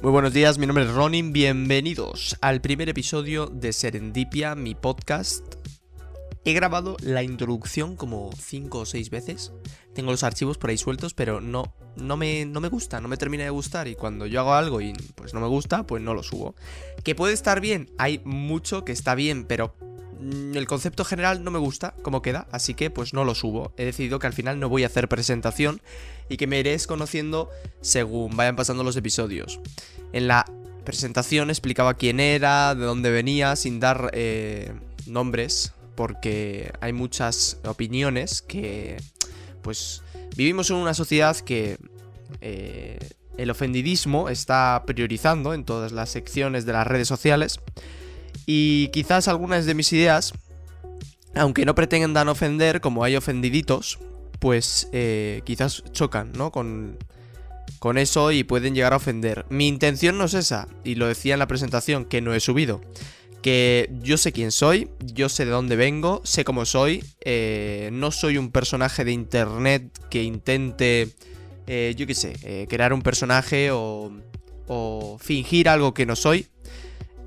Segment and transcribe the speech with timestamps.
[0.00, 5.44] Muy buenos días, mi nombre es Ronin, bienvenidos al primer episodio de Serendipia, mi podcast.
[6.44, 9.52] He grabado la introducción como 5 o 6 veces.
[9.96, 13.16] Tengo los archivos por ahí sueltos, pero no, no, me, no me gusta, no me
[13.16, 13.88] termina de gustar.
[13.88, 16.54] Y cuando yo hago algo y pues no me gusta, pues no lo subo.
[17.02, 19.74] Que puede estar bien, hay mucho que está bien, pero
[20.20, 23.72] Mm, el concepto general no me gusta cómo queda, así que pues no lo subo.
[23.76, 25.80] He decidido que al final no voy a hacer presentación
[26.28, 29.60] y que me iréis conociendo según vayan pasando los episodios.
[30.12, 30.44] En la
[30.84, 34.72] presentación explicaba quién era, de dónde venía, sin dar eh,
[35.06, 38.96] nombres, porque hay muchas opiniones que
[39.62, 40.02] pues
[40.36, 41.78] vivimos en una sociedad que...
[42.40, 42.98] Eh,
[43.38, 47.60] el ofendidismo está priorizando en todas las secciones de las redes sociales
[48.44, 50.32] y quizás algunas de mis ideas,
[51.34, 53.98] aunque no pretendan ofender, como hay ofendiditos,
[54.40, 56.50] pues eh, quizás chocan, ¿no?
[56.50, 56.98] Con,
[57.78, 59.46] con eso y pueden llegar a ofender.
[59.48, 62.80] Mi intención no es esa, y lo decía en la presentación, que no he subido.
[63.42, 68.10] Que yo sé quién soy, yo sé de dónde vengo, sé cómo soy, eh, no
[68.10, 71.08] soy un personaje de internet que intente,
[71.66, 74.12] eh, yo qué sé, crear un personaje o,
[74.66, 76.46] o fingir algo que no soy.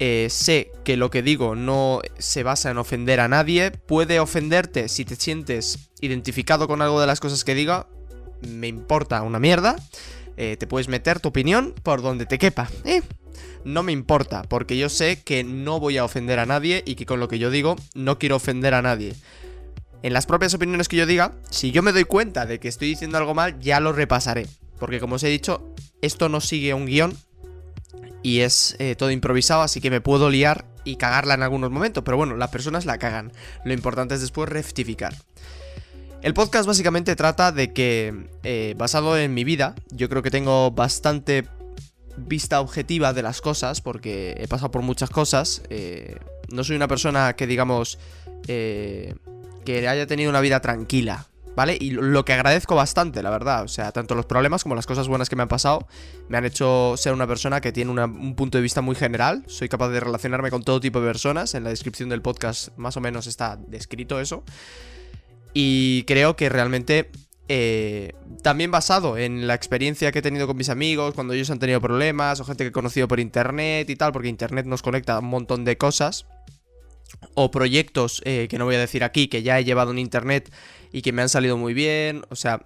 [0.03, 4.89] Eh, sé que lo que digo no se basa en ofender a nadie, puede ofenderte
[4.89, 7.87] si te sientes identificado con algo de las cosas que diga,
[8.41, 9.75] me importa una mierda,
[10.37, 13.01] eh, te puedes meter tu opinión por donde te quepa, eh,
[13.63, 17.05] no me importa, porque yo sé que no voy a ofender a nadie y que
[17.05, 19.13] con lo que yo digo no quiero ofender a nadie.
[20.03, 22.87] En las propias opiniones que yo diga, si yo me doy cuenta de que estoy
[22.87, 24.47] diciendo algo mal, ya lo repasaré.
[24.79, 27.15] Porque como os he dicho, esto no sigue un guion,
[28.23, 32.03] y es eh, todo improvisado, así que me puedo liar y cagarla en algunos momentos,
[32.03, 33.31] pero bueno, las personas la cagan.
[33.63, 35.13] Lo importante es después rectificar.
[36.21, 40.69] El podcast básicamente trata de que, eh, basado en mi vida, yo creo que tengo
[40.69, 41.47] bastante
[42.15, 45.63] vista objetiva de las cosas, porque he pasado por muchas cosas.
[45.69, 46.17] Eh,
[46.51, 47.97] no soy una persona que, digamos,
[48.45, 49.15] que
[49.87, 51.27] haya tenido una vida tranquila.
[51.53, 51.77] ¿Vale?
[51.77, 53.63] Y lo que agradezco bastante, la verdad.
[53.63, 55.85] O sea, tanto los problemas como las cosas buenas que me han pasado
[56.29, 59.43] me han hecho ser una persona que tiene un punto de vista muy general.
[59.47, 61.53] Soy capaz de relacionarme con todo tipo de personas.
[61.53, 64.45] En la descripción del podcast más o menos está descrito eso.
[65.53, 67.09] Y creo que realmente
[67.53, 71.59] eh, también basado en la experiencia que he tenido con mis amigos, cuando ellos han
[71.59, 75.15] tenido problemas, o gente que he conocido por internet y tal, porque internet nos conecta
[75.15, 76.25] a un montón de cosas.
[77.33, 80.49] O proyectos eh, que no voy a decir aquí, que ya he llevado en internet
[80.93, 82.23] y que me han salido muy bien.
[82.29, 82.65] O sea,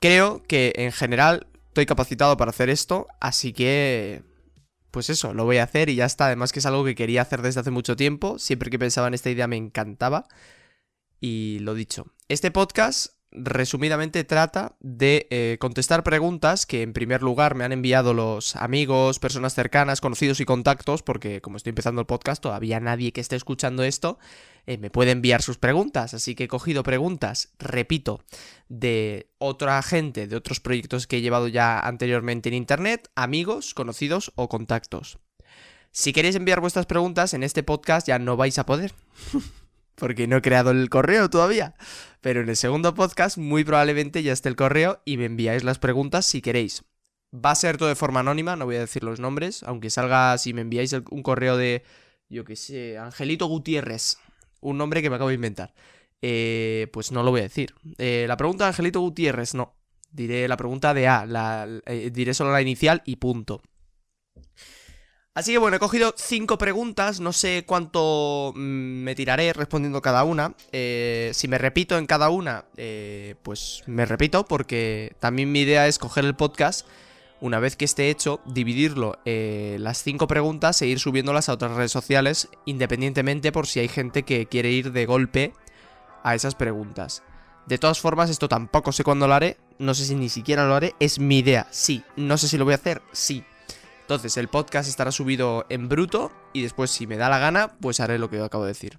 [0.00, 4.22] creo que en general estoy capacitado para hacer esto, así que...
[4.90, 6.26] Pues eso, lo voy a hacer y ya está.
[6.26, 8.40] Además que es algo que quería hacer desde hace mucho tiempo.
[8.40, 10.26] Siempre que pensaba en esta idea me encantaba.
[11.20, 12.06] Y lo dicho.
[12.28, 18.12] Este podcast resumidamente trata de eh, contestar preguntas que en primer lugar me han enviado
[18.12, 23.12] los amigos, personas cercanas, conocidos y contactos, porque como estoy empezando el podcast, todavía nadie
[23.12, 24.18] que esté escuchando esto
[24.66, 28.24] eh, me puede enviar sus preguntas, así que he cogido preguntas, repito,
[28.68, 34.32] de otra gente, de otros proyectos que he llevado ya anteriormente en Internet, amigos, conocidos
[34.34, 35.18] o contactos.
[35.92, 38.94] Si queréis enviar vuestras preguntas en este podcast ya no vais a poder.
[40.00, 41.74] porque no he creado el correo todavía.
[42.20, 45.78] Pero en el segundo podcast muy probablemente ya esté el correo y me enviáis las
[45.78, 46.84] preguntas si queréis.
[47.32, 50.36] Va a ser todo de forma anónima, no voy a decir los nombres, aunque salga
[50.38, 51.84] si me enviáis un correo de,
[52.28, 54.18] yo qué sé, Angelito Gutiérrez,
[54.60, 55.72] un nombre que me acabo de inventar.
[56.22, 57.74] Eh, pues no lo voy a decir.
[57.98, 59.76] Eh, la pregunta de Angelito Gutiérrez, no.
[60.10, 63.62] Diré la pregunta de A, eh, diré solo la inicial y punto.
[65.40, 70.22] Así que bueno, he cogido cinco preguntas, no sé cuánto mm, me tiraré respondiendo cada
[70.22, 70.52] una.
[70.70, 75.86] Eh, si me repito en cada una, eh, pues me repito, porque también mi idea
[75.86, 76.86] es coger el podcast,
[77.40, 81.72] una vez que esté hecho, dividirlo eh, las cinco preguntas e ir subiéndolas a otras
[81.72, 85.54] redes sociales, independientemente por si hay gente que quiere ir de golpe
[86.22, 87.22] a esas preguntas.
[87.64, 90.74] De todas formas, esto tampoco sé cuándo lo haré, no sé si ni siquiera lo
[90.74, 92.04] haré, es mi idea, sí.
[92.14, 93.42] No sé si lo voy a hacer, sí.
[94.10, 98.00] Entonces, el podcast estará subido en bruto y después, si me da la gana, pues
[98.00, 98.98] haré lo que yo acabo de decir.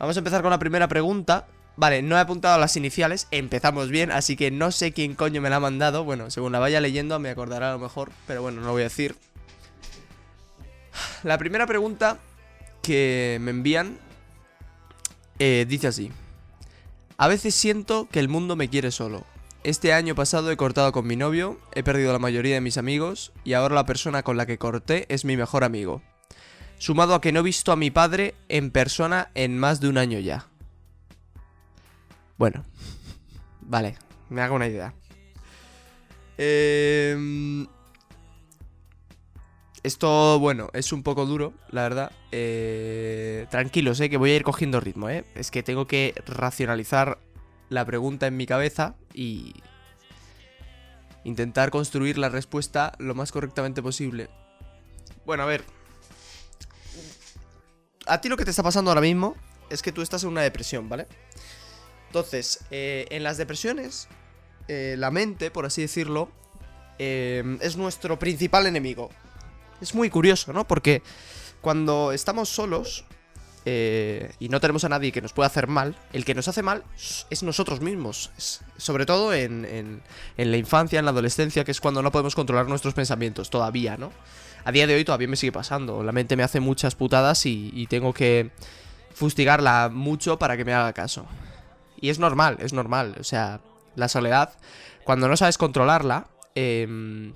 [0.00, 1.46] Vamos a empezar con la primera pregunta.
[1.76, 5.50] Vale, no he apuntado las iniciales, empezamos bien, así que no sé quién coño me
[5.50, 6.02] la ha mandado.
[6.02, 8.82] Bueno, según la vaya leyendo me acordará a lo mejor, pero bueno, no lo voy
[8.82, 9.14] a decir.
[11.22, 12.18] La primera pregunta
[12.82, 13.98] que me envían
[15.38, 16.10] eh, dice así.
[17.18, 19.24] A veces siento que el mundo me quiere solo.
[19.64, 23.32] Este año pasado he cortado con mi novio, he perdido la mayoría de mis amigos
[23.42, 26.00] y ahora la persona con la que corté es mi mejor amigo.
[26.78, 29.98] Sumado a que no he visto a mi padre en persona en más de un
[29.98, 30.46] año ya.
[32.36, 32.64] Bueno,
[33.60, 33.96] Vale,
[34.30, 34.94] me hago una idea.
[36.38, 37.66] Eh,
[39.88, 42.12] esto, bueno, es un poco duro, la verdad.
[42.30, 45.24] Eh, tranquilos, eh, que voy a ir cogiendo ritmo, eh.
[45.34, 47.18] Es que tengo que racionalizar
[47.68, 49.54] la pregunta en mi cabeza y
[51.24, 54.28] intentar construir la respuesta lo más correctamente posible.
[55.26, 55.64] Bueno, a ver.
[58.06, 59.34] A ti lo que te está pasando ahora mismo
[59.68, 61.06] es que tú estás en una depresión, ¿vale?
[62.06, 64.08] Entonces, eh, en las depresiones,
[64.68, 66.30] eh, la mente, por así decirlo,
[66.98, 69.10] es nuestro principal enemigo.
[69.80, 70.66] Es muy curioso, ¿no?
[70.66, 71.02] Porque
[71.60, 73.04] cuando estamos solos
[73.64, 76.62] eh, y no tenemos a nadie que nos pueda hacer mal, el que nos hace
[76.62, 76.84] mal
[77.30, 78.30] es nosotros mismos.
[78.76, 79.64] Sobre todo en,
[80.36, 83.96] en- la infancia, en la adolescencia, que es cuando no podemos controlar nuestros pensamientos, todavía,
[83.96, 84.10] ¿no?
[84.64, 86.02] A día de hoy todavía me sigue pasando.
[86.02, 88.50] La mente me hace muchas putadas y, y tengo que
[89.14, 91.26] fustigarla mucho para que me haga caso.
[92.00, 93.16] Y es normal, es normal.
[93.20, 93.60] O sea,
[93.96, 94.52] la soledad,
[95.04, 97.32] cuando no sabes controlarla, em,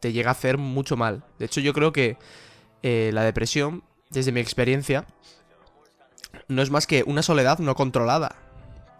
[0.00, 1.24] te llega a hacer mucho mal.
[1.38, 2.16] De hecho, yo creo que
[2.82, 5.06] eh, la depresión, desde mi experiencia,
[6.48, 8.36] no es más que una soledad no controlada.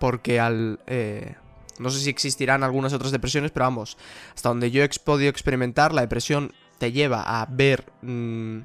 [0.00, 0.80] Porque al...
[0.86, 1.34] eh,
[1.78, 3.96] no sé si existirán algunas otras depresiones, pero vamos,
[4.34, 8.60] hasta donde yo he podido experimentar, la depresión te lleva a ver mm,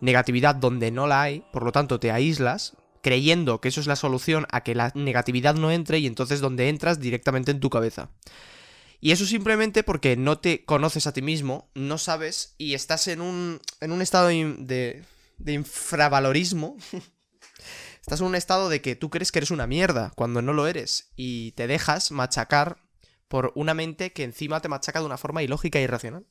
[0.00, 3.96] negatividad donde no la hay, por lo tanto te aíslas, creyendo que eso es la
[3.96, 8.10] solución a que la negatividad no entre y entonces donde entras directamente en tu cabeza.
[9.00, 13.20] Y eso simplemente porque no te conoces a ti mismo, no sabes y estás en
[13.20, 15.04] un, en un estado de,
[15.38, 16.76] de, infravalorismo.
[18.00, 20.66] estás en un estado de que tú crees que eres una mierda cuando no lo
[20.66, 22.78] eres y te dejas machacar
[23.28, 26.26] por una mente que encima te machaca de una forma ilógica e irracional.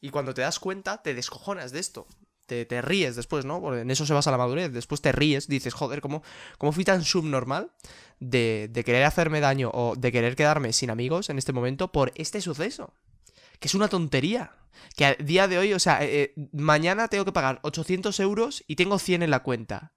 [0.00, 2.06] Y cuando te das cuenta, te descojonas de esto.
[2.46, 3.60] Te, te ríes después, ¿no?
[3.60, 4.72] Porque en eso se basa la madurez.
[4.72, 6.22] Después te ríes, dices, joder, ¿cómo,
[6.58, 7.72] cómo fui tan subnormal
[8.20, 12.12] de, de querer hacerme daño o de querer quedarme sin amigos en este momento por
[12.14, 12.94] este suceso?
[13.58, 14.52] Que es una tontería.
[14.96, 18.64] Que a día de hoy, o sea, eh, eh, mañana tengo que pagar 800 euros
[18.66, 19.92] y tengo 100 en la cuenta.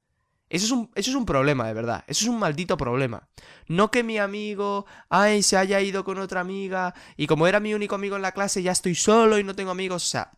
[0.50, 2.04] Eso es, un, eso es un problema, de verdad.
[2.08, 3.30] Eso es un maldito problema.
[3.68, 7.76] No que mi amigo, ay, se haya ido con otra amiga y como era mi
[7.76, 10.04] único amigo en la clase ya estoy solo y no tengo amigos.
[10.04, 10.32] O sea,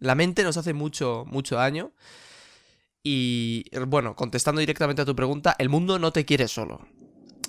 [0.00, 1.92] la mente nos hace mucho, mucho daño.
[3.02, 6.80] Y bueno, contestando directamente a tu pregunta, el mundo no te quiere solo.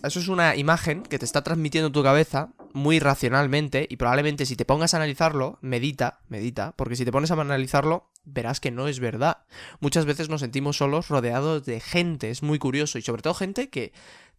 [0.04, 4.56] Eso es una imagen que te está transmitiendo tu cabeza muy racionalmente y probablemente si
[4.56, 8.88] te pongas a analizarlo, medita, medita, porque si te pones a analizarlo, verás que no
[8.88, 9.46] es verdad.
[9.80, 13.70] Muchas veces nos sentimos solos rodeados de gente, es muy curioso, y sobre todo gente
[13.70, 13.94] que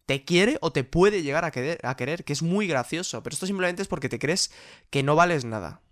[0.05, 3.33] te quiere o te puede llegar a querer, a querer que es muy gracioso, pero
[3.33, 4.51] esto simplemente es porque te crees
[4.89, 5.82] que no vales nada.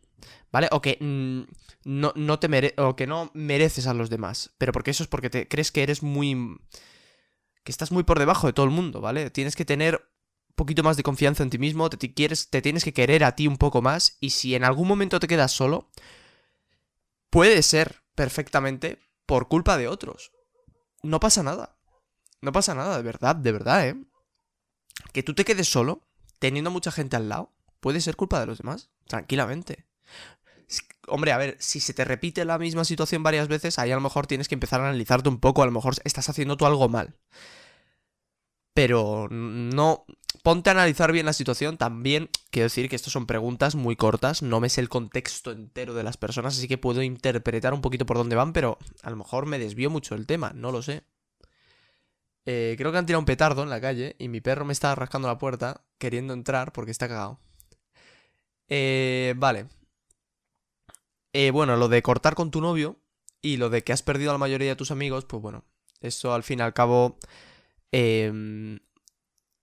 [0.51, 0.67] ¿Vale?
[0.71, 1.41] O que mm,
[1.85, 4.51] no, te o que no mereces a los demás.
[4.57, 6.57] Pero porque eso es porque te crees que eres muy.
[7.63, 9.29] que estás muy por debajo de todo el mundo, ¿vale?
[9.29, 12.83] Tienes que tener un poquito más de confianza en ti mismo, te quieres, te tienes
[12.83, 14.17] que querer a ti un poco más.
[14.19, 15.89] Y si en algún momento te quedas solo,
[17.29, 20.31] puede ser perfectamente por culpa de otros.
[21.03, 21.77] No pasa nada.
[22.41, 23.95] No pasa nada, de verdad, de verdad, ¿eh?
[25.13, 26.07] Que tú te quedes solo,
[26.39, 29.85] teniendo mucha gente al lado, puede ser culpa de los demás, tranquilamente.
[31.07, 34.01] Hombre, a ver, si se te repite la misma situación varias veces, ahí a lo
[34.01, 36.89] mejor tienes que empezar a analizarte un poco, a lo mejor estás haciendo tú algo
[36.89, 37.15] mal.
[38.73, 40.05] Pero no,
[40.43, 41.77] ponte a analizar bien la situación.
[41.77, 45.93] También quiero decir que estas son preguntas muy cortas, no me sé el contexto entero
[45.93, 49.17] de las personas, así que puedo interpretar un poquito por dónde van, pero a lo
[49.17, 51.03] mejor me desvío mucho el tema, no lo sé.
[52.45, 54.95] Eh, creo que han tirado un petardo en la calle y mi perro me está
[54.95, 57.39] rascando la puerta queriendo entrar porque está cagado.
[58.67, 59.67] Eh, vale.
[61.33, 62.97] Eh, bueno, lo de cortar con tu novio
[63.41, 65.63] y lo de que has perdido a la mayoría de tus amigos, pues bueno,
[66.01, 67.17] eso al fin y al cabo
[67.91, 68.79] em,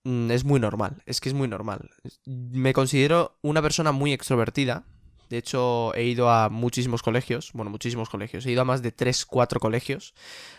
[0.04, 1.90] mm, es muy normal, es que es muy normal.
[2.26, 4.84] Me considero una persona muy extrovertida.
[5.30, 8.46] De hecho, he ido a muchísimos colegios, bueno, muchísimos colegios.
[8.46, 10.14] He ido a más de 3, 4 colegios,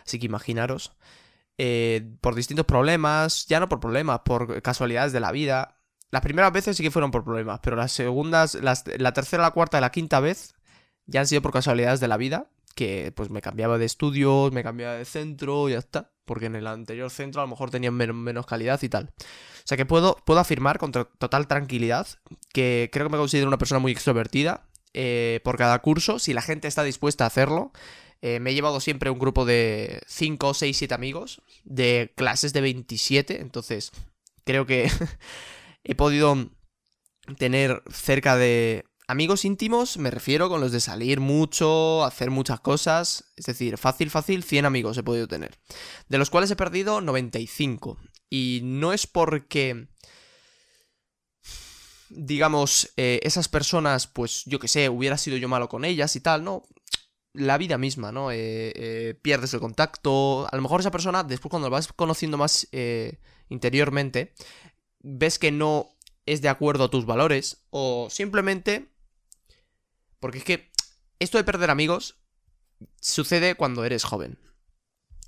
[0.05, 0.93] así que imaginaros.
[1.59, 5.77] eh, por distintos problemas, ya no por problemas, por casualidades de la vida.
[6.11, 9.51] Las primeras veces sí que fueron por problemas, pero las segundas, las- la tercera, la
[9.51, 10.55] cuarta y la quinta vez
[11.09, 14.63] ya han sido por casualidades de la vida, que pues me cambiaba de estudios, me
[14.63, 17.93] cambiaba de centro y ya está, porque en el anterior centro a lo mejor tenían
[17.95, 19.11] men- menos calidad y tal.
[19.17, 22.07] O sea que puedo, puedo afirmar con to- total tranquilidad
[22.53, 24.65] que creo que me considero una persona muy extrovertida.
[24.93, 27.71] eh, por cada curso, si la gente está dispuesta a hacerlo,
[28.21, 32.61] eh, me he llevado siempre un grupo de 5, 6, 7 amigos, de clases de
[32.61, 33.91] 27, entonces
[34.45, 34.89] creo que
[35.83, 36.49] he podido
[37.37, 43.25] tener cerca de amigos íntimos me refiero con los de salir mucho, hacer muchas cosas.
[43.35, 45.57] Es decir, fácil, fácil, 100 amigos he podido tener.
[46.07, 47.97] De los cuales he perdido 95.
[48.29, 49.87] Y no es porque
[52.09, 56.19] digamos, eh, esas personas, pues yo que sé, hubiera sido yo malo con ellas y
[56.19, 56.63] tal, ¿no?
[57.33, 58.31] La vida misma, ¿no?
[58.31, 60.47] Eh, eh, pierdes el contacto.
[60.51, 62.67] A lo mejor esa persona, después cuando la vas conociendo más
[63.49, 64.33] interiormente,
[64.99, 65.89] ves que no
[66.25, 68.89] es de acuerdo a tus valores o simplemente...
[70.19, 70.71] Porque es que
[71.19, 72.17] esto de perder amigos
[73.01, 74.38] sucede cuando eres joven.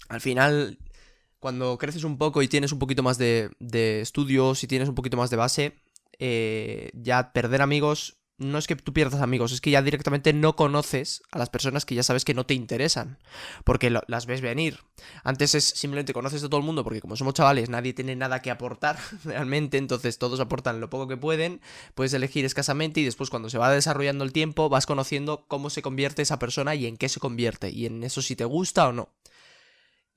[0.10, 0.80] Al final,
[1.40, 3.52] cuando creces un poco y tienes un poquito más de,
[4.02, 5.84] estudios y tienes un poquito más de base,
[6.20, 10.56] eh, ya perder amigos no es que tú pierdas amigos, es que ya directamente no
[10.56, 13.20] conoces a las personas que ya sabes que no te interesan,
[13.64, 14.80] porque las ves venir.
[15.24, 18.42] Antes es simplemente conoces a todo el mundo, porque como somos chavales, nadie tiene nada
[18.42, 21.62] que aportar realmente, entonces todos aportan lo poco que pueden,
[21.96, 25.82] puedes elegir escasamente y después cuando se va desarrollando el tiempo vas conociendo cómo se
[25.82, 28.94] convierte esa persona y en qué se convierte, y en eso si te gusta o
[28.94, 29.10] no.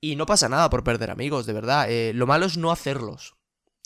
[0.01, 1.89] Y no pasa nada por perder amigos, de verdad.
[1.89, 3.35] Eh, lo malo es no hacerlos.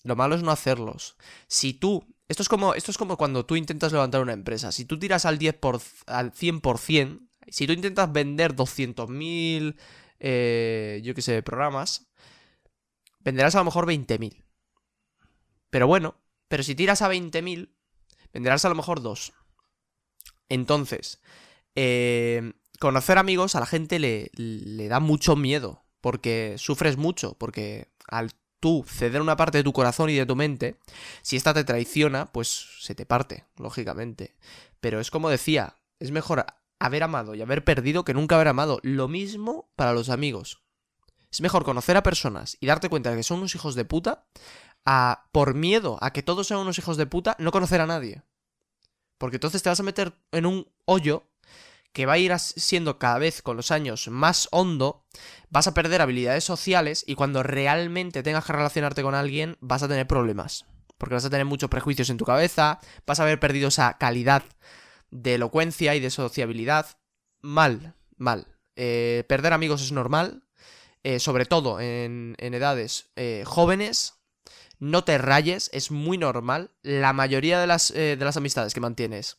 [0.03, 1.15] Lo malo es no hacerlos.
[1.48, 2.05] Si tú.
[2.29, 4.71] Esto es como, esto es como cuando tú intentas levantar una empresa.
[4.71, 9.75] Si tú tiras al 10 por, al 100%, si tú intentas vender 200.000,
[10.19, 12.07] eh, yo qué sé, programas,
[13.19, 14.43] venderás a lo mejor 20.000.
[15.71, 17.69] Pero bueno, pero si tiras a 20.000,
[18.31, 19.33] venderás a lo mejor 2.
[20.50, 21.21] Entonces,
[21.74, 27.89] eh, conocer amigos a la gente le, le da mucho miedo, porque sufres mucho, porque
[28.07, 30.78] al tú ceder una parte de tu corazón y de tu mente,
[31.22, 34.36] si esta te traiciona, pues se te parte, lógicamente.
[34.80, 36.46] Pero es como decía, es mejor
[36.80, 38.80] haber amado y haber perdido que nunca haber amado.
[38.84, 40.62] Lo mismo para los amigos.
[41.32, 44.25] Es mejor conocer a personas y darte cuenta de que son unos hijos de puta
[44.86, 48.24] a, por miedo a que todos sean unos hijos de puta, no conocer a nadie.
[49.18, 51.28] Porque entonces te vas a meter en un hoyo
[52.00, 55.03] que va a ir siendo cada vez con los años más hondo,
[55.50, 59.89] vas a perder habilidades sociales y cuando realmente tengas que relacionarte con alguien vas a
[59.89, 60.65] tener problemas.
[60.98, 64.44] Porque vas a tener muchos prejuicios en tu cabeza, vas a haber perdido esa calidad
[65.12, 66.86] de elocuencia y de sociabilidad.
[67.41, 68.48] Mal, mal.
[68.77, 70.46] Eh, perder amigos es normal,
[71.03, 74.22] eh, sobre todo en, edades eh, jóvenes.
[74.79, 76.72] No te rayes, es muy normal.
[76.82, 79.36] La mayoría de las, de las amistades que mantienes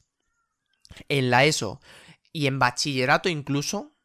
[1.09, 1.81] en la ESO
[2.33, 3.97] y en bachillerato incluso,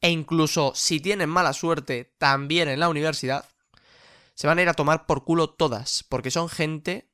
[0.00, 3.48] e incluso si tienen mala suerte también en la universidad,
[4.34, 7.10] se van a ir a tomar por culo todas, porque son gente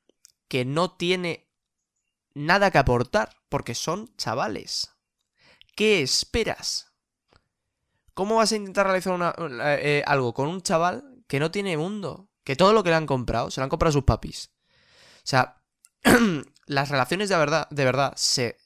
[0.49, 1.50] que no tiene
[2.35, 4.93] nada que aportar, porque son chavales.
[5.75, 6.93] ¿Qué esperas?
[8.15, 9.35] ¿Cómo vas a intentar realizar
[9.81, 12.31] eh, algo con un chaval que no tiene mundo?
[12.45, 14.53] Que todo lo que le han comprado, se lo han comprado sus papis.
[15.17, 15.61] O sea,
[16.67, 18.59] las relaciones de verdad, de verdad se,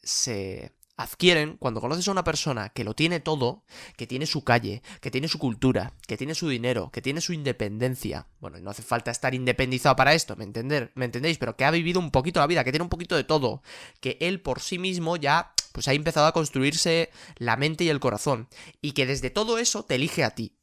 [1.00, 3.64] adquieren cuando conoces a una persona que lo tiene todo,
[3.96, 7.32] que tiene su calle, que tiene su cultura, que tiene su dinero, que tiene su
[7.32, 8.26] independencia.
[8.38, 10.92] Bueno, no hace falta estar independizado para esto, ¿me, entender?
[10.94, 11.38] ¿me entendéis?
[11.38, 13.62] Pero que ha vivido un poquito la vida, que tiene un poquito de todo,
[14.00, 18.00] que él por sí mismo ya pues ha empezado a construirse la mente y el
[18.00, 18.48] corazón,
[18.82, 20.58] y que desde todo eso te elige a ti.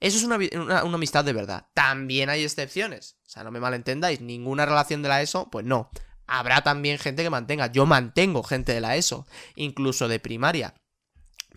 [0.00, 0.36] Eso es una,
[0.84, 1.66] una amistad de verdad.
[1.74, 3.16] También hay excepciones.
[3.26, 5.90] O sea, no me malentendáis, ninguna relación de la ESO, pues no
[6.28, 7.72] habrá también gente que mantenga.
[7.72, 10.74] Yo mantengo gente de la ESO, incluso de primaria.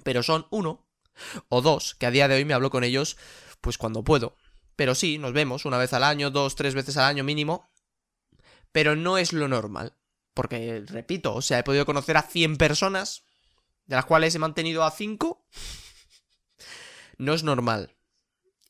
[0.04, 0.88] Pero son uno
[1.50, 3.18] o dos, que a día de hoy me hablo con ellos
[3.60, 4.38] pues cuando puedo.
[4.76, 7.70] Pero sí, nos vemos una vez al año, dos, tres veces al año mínimo.
[8.72, 9.96] Pero no es lo normal.
[10.34, 13.26] Porque, repito, o sea, he podido conocer a 100 personas,
[13.86, 15.46] de las cuales he mantenido a 5.
[17.18, 17.96] No es normal.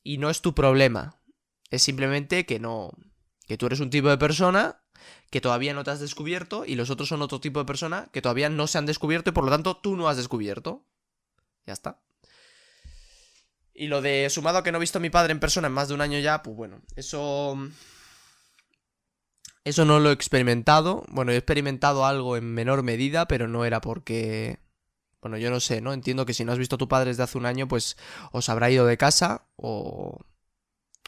[0.03, 1.21] Y no es tu problema.
[1.69, 2.91] Es simplemente que no...
[3.47, 4.80] Que tú eres un tipo de persona
[5.29, 8.21] que todavía no te has descubierto y los otros son otro tipo de persona que
[8.21, 10.83] todavía no se han descubierto y por lo tanto tú no has descubierto.
[11.65, 11.99] Ya está.
[13.73, 15.73] Y lo de sumado a que no he visto a mi padre en persona en
[15.73, 17.57] más de un año ya, pues bueno, eso...
[19.63, 21.03] Eso no lo he experimentado.
[21.09, 24.59] Bueno, he experimentado algo en menor medida, pero no era porque...
[25.21, 25.93] Bueno, yo no sé, ¿no?
[25.93, 27.95] Entiendo que si no has visto a tu padre desde hace un año, pues
[28.31, 30.19] os habrá ido de casa o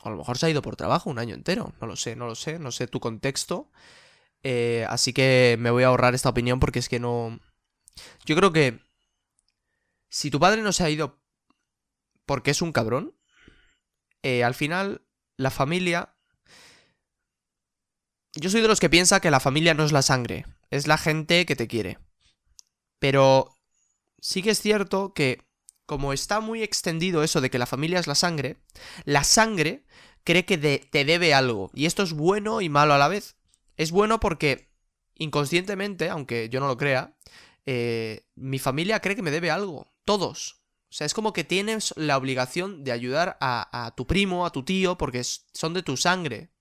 [0.03, 1.73] o a lo mejor se ha ido por trabajo un año entero.
[1.79, 3.71] No lo sé, no lo sé, no sé tu contexto.
[4.43, 7.39] Eh, así que me voy a ahorrar esta opinión porque es que no...
[8.25, 8.79] Yo creo que...
[10.09, 11.19] Si tu padre no se ha ido
[12.25, 13.15] porque es un cabrón,
[14.21, 15.01] eh, al final
[15.37, 16.15] la familia...
[18.35, 20.97] Yo soy de los que piensa que la familia no es la sangre, es la
[20.97, 21.99] gente que te quiere.
[22.99, 23.55] Pero
[24.19, 25.47] sí que es cierto que
[25.85, 28.57] como está muy extendido eso de que la familia es la sangre,
[29.05, 29.85] la sangre
[30.23, 31.71] cree que te debe algo.
[31.73, 33.35] Y esto es bueno y malo a la vez.
[33.75, 34.71] Es bueno porque
[35.15, 37.15] inconscientemente, aunque yo no lo crea,
[37.65, 39.93] eh, mi familia cree que me debe algo.
[40.05, 40.63] Todos.
[40.89, 44.63] O sea, es como que tienes la obligación de ayudar a, tu primo, a tu
[44.63, 46.51] tío, porque son de tu sangre.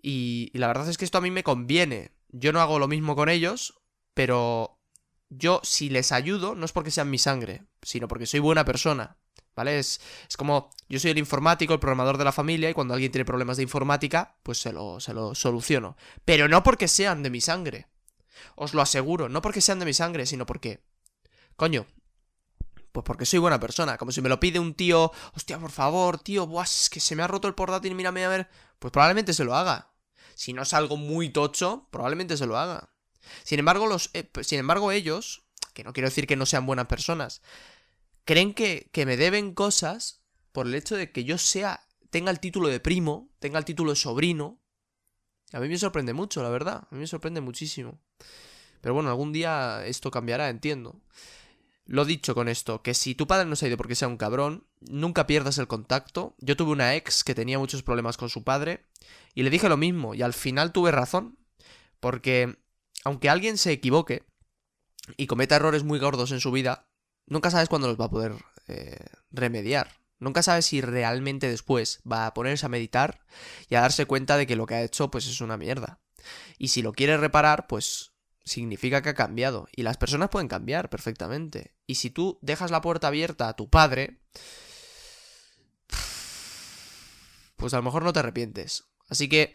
[0.00, 2.12] Y la verdad es que esto a mí me conviene.
[2.28, 3.80] Yo no hago lo mismo con ellos,
[4.14, 4.78] pero
[5.30, 9.16] yo si les ayudo no es porque sean mi sangre, sino porque soy buena persona.
[9.54, 9.80] ¿Vale?
[9.80, 13.10] Es, es, como, yo soy el informático, el programador de la familia, y cuando alguien
[13.10, 15.96] tiene problemas de informática, pues se lo, se lo soluciono.
[16.24, 17.88] Pero no porque sean de mi sangre.
[18.54, 20.84] Os lo aseguro, no porque sean de mi sangre, sino porque...
[21.56, 21.86] Coño.
[22.92, 23.98] Pues porque soy buena persona.
[23.98, 27.16] Como si me lo pide un tío, hostia, por favor, tío, buah, es que se
[27.16, 28.48] me ha roto el portátil, mírame a ver.
[28.78, 29.90] Pues probablemente se lo haga.
[30.34, 32.90] Si no es algo muy tocho, probablemente se lo haga.
[33.42, 36.86] Sin embargo, los, eh, sin embargo ellos, que no quiero decir que no sean buenas
[36.86, 37.42] personas,
[38.24, 40.22] creen que, que me deben cosas
[40.52, 43.90] por el hecho de que yo sea, tenga el título de primo, tenga el título
[43.92, 44.58] de sobrino.
[45.52, 46.86] A mí me sorprende mucho, la verdad.
[46.90, 48.00] A mí me sorprende muchísimo.
[48.80, 51.00] Pero bueno, algún día esto cambiará, entiendo.
[51.86, 54.18] Lo dicho con esto, que si tu padre no se ha ido porque sea un
[54.18, 56.34] cabrón, nunca pierdas el contacto.
[56.38, 58.84] Yo tuve una ex que tenía muchos problemas con su padre
[59.34, 61.38] y le dije lo mismo y al final tuve razón.
[61.98, 62.58] Porque
[63.04, 64.24] aunque alguien se equivoque
[65.16, 66.88] y cometa errores muy gordos en su vida,
[67.26, 68.34] nunca sabes cuándo los va a poder
[68.66, 68.98] eh,
[69.30, 69.88] remediar.
[70.20, 73.20] Nunca sabes si realmente después va a ponerse a meditar
[73.68, 76.00] y a darse cuenta de que lo que ha hecho pues es una mierda.
[76.58, 78.12] Y si lo quiere reparar, pues
[78.44, 79.68] significa que ha cambiado.
[79.74, 81.74] Y las personas pueden cambiar perfectamente.
[81.86, 84.18] Y si tú dejas la puerta abierta a tu padre,
[87.56, 88.84] pues a lo mejor no te arrepientes.
[89.08, 89.54] Así que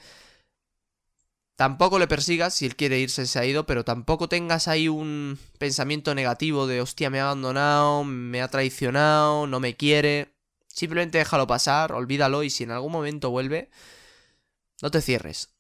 [1.56, 5.38] Tampoco le persigas si él quiere irse, se ha ido, pero tampoco tengas ahí un
[5.60, 10.34] pensamiento negativo de hostia, me ha abandonado, me ha traicionado, no me quiere.
[10.68, 13.70] Simplemente déjalo pasar, olvídalo y si en algún momento vuelve,
[14.82, 15.54] no te cierres.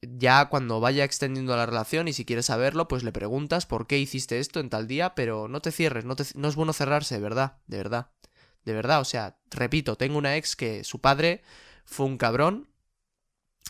[0.00, 3.98] Ya cuando vaya extendiendo la relación y si quieres saberlo, pues le preguntas por qué
[3.98, 7.20] hiciste esto en tal día, pero no te cierres, no, no es bueno cerrarse, de
[7.20, 8.10] verdad, de verdad.
[8.64, 11.42] De verdad, o sea, repito, tengo una ex que su padre
[11.84, 12.68] fue un cabrón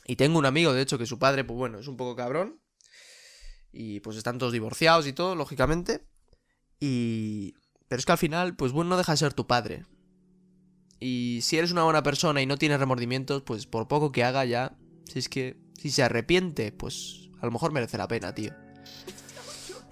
[0.05, 2.61] y tengo un amigo, de hecho, que su padre, pues bueno, es un poco cabrón.
[3.73, 6.07] Y pues están todos divorciados y todo, lógicamente.
[6.81, 7.55] Y...
[7.89, 9.87] Pero es que al final, pues bueno, no deja de ser tu padre.
[10.99, 14.45] Y si eres una buena persona y no tienes remordimientos, pues por poco que haga
[14.45, 18.53] ya, si es que, si se arrepiente, pues a lo mejor merece la pena, tío.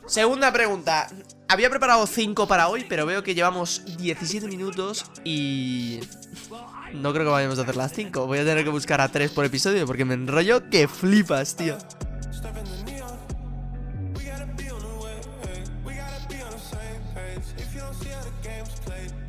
[0.06, 1.08] Segunda pregunta.
[1.48, 6.00] Había preparado 5 para hoy, pero veo que llevamos 17 minutos y...
[6.94, 8.26] No creo que vayamos a hacer las 5.
[8.26, 11.76] Voy a tener que buscar a 3 por episodio porque me enrollo que flipas, tío.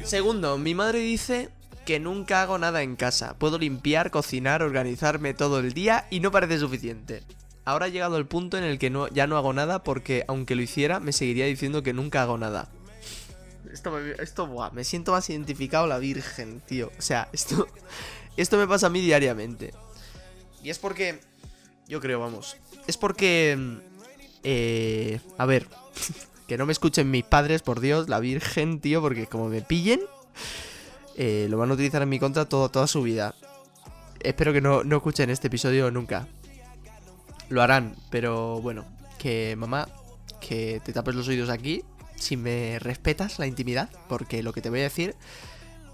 [0.04, 1.50] Segundo, mi madre dice
[1.86, 3.36] que nunca hago nada en casa.
[3.40, 7.24] Puedo limpiar, cocinar, organizarme todo el día y no parece suficiente.
[7.66, 10.54] Ahora ha llegado el punto en el que no, ya no hago nada porque aunque
[10.54, 12.70] lo hiciera me seguiría diciendo que nunca hago nada.
[13.76, 16.94] Esto, me, esto buah, me siento más identificado la Virgen, tío.
[16.98, 17.68] O sea, esto,
[18.38, 19.74] esto me pasa a mí diariamente.
[20.64, 21.20] Y es porque,
[21.88, 22.56] yo creo, vamos,
[22.88, 23.78] es porque,
[24.44, 25.68] eh, a ver,
[26.48, 30.00] que no me escuchen mis padres, por Dios, la Virgen, tío, porque como me pillen,
[31.18, 33.36] eh, lo van a utilizar en mi contra toda su vida.
[34.22, 36.28] Espero que no, no escuchen este episodio nunca
[37.50, 38.86] lo harán, pero bueno,
[39.18, 39.88] que mamá,
[40.42, 41.84] que te tapes los oídos aquí,
[42.16, 45.16] si me respetas la intimidad, porque lo que te voy a decir,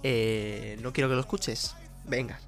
[0.03, 1.75] eh, no quiero que lo escuches.
[2.05, 2.39] Venga.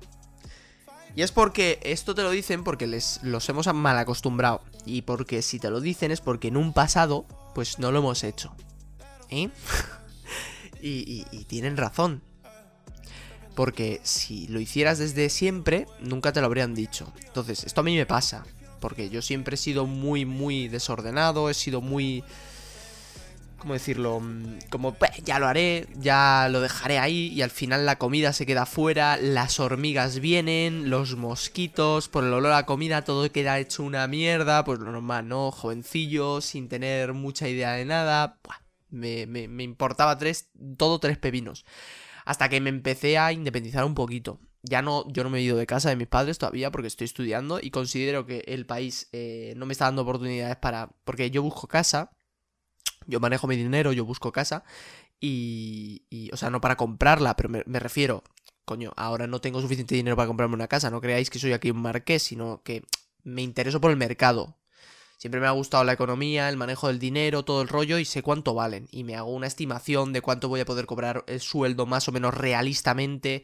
[1.16, 4.62] Y es porque esto te lo dicen porque les los hemos mal acostumbrado.
[4.86, 8.24] Y porque si te lo dicen es porque en un pasado, pues no lo hemos
[8.24, 8.56] hecho.
[9.30, 9.50] ¿Eh?
[10.82, 12.24] y, y tienen razón.
[13.56, 17.14] Porque si lo hicieras desde siempre, nunca te lo habrían dicho.
[17.28, 18.44] Entonces, esto a mí me pasa
[18.84, 22.22] porque yo siempre he sido muy, muy desordenado, he sido muy...
[23.64, 24.20] ¿Cómo decirlo?
[24.20, 28.46] Mm, como, ya lo haré, ya lo dejaré ahí y al final la comida se
[28.46, 33.84] queda fuera, las hormigas vienen, los mosquitos, por el olor a comida todo queda hecho
[33.84, 35.50] una mierda, pues lo normal, ¿no?
[35.52, 38.38] Jovencillo, sin tener mucha idea de nada,
[38.90, 41.64] me importaba tres, todo tres pepinos.
[42.26, 45.58] Hasta que me empecé a independizar un poquito ya no, yo no me he ido
[45.58, 49.54] de casa de mis padres todavía porque estoy estudiando y considero que el país eh,
[49.58, 50.90] no me está dando oportunidades para...
[51.04, 52.12] Porque yo busco casa,
[53.08, 54.64] yo manejo mi dinero, yo busco casa
[55.20, 56.30] y...
[56.32, 58.24] o sea, no para comprarla, pero me, refiero,
[58.66, 61.72] coño, ahora no tengo suficiente dinero para comprarme una casa, no creáis que soy aquí
[61.72, 62.84] un marqués, sino que
[63.24, 64.58] me intereso por el mercado.
[65.18, 68.22] Siempre me ha gustado la economía, el manejo del dinero, todo el rollo y sé
[68.22, 68.90] cuánto valen.
[68.92, 72.12] Y me hago una estimación de cuánto voy a poder cobrar el sueldo más o
[72.12, 73.44] menos realistamente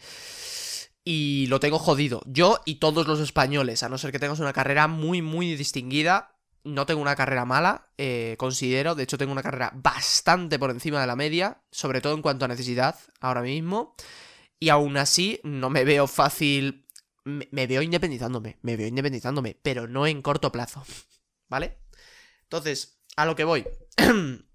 [1.04, 2.22] y lo tengo jodido.
[2.26, 6.36] Yo y todos los españoles, a no ser que tengas una carrera muy, muy distinguida,
[6.64, 11.02] no tengo una carrera mala, eh, considero, de hecho tengo una carrera bastante por encima
[11.02, 13.96] de la media, sobre todo en cuanto a necesidad ahora mismo,
[14.60, 16.86] y aún así no me veo fácil,
[17.24, 20.84] me, me veo independizándome, me veo independizándome, pero no en corto plazo,
[21.48, 21.80] ¿vale?
[22.44, 23.66] Entonces, a lo que voy.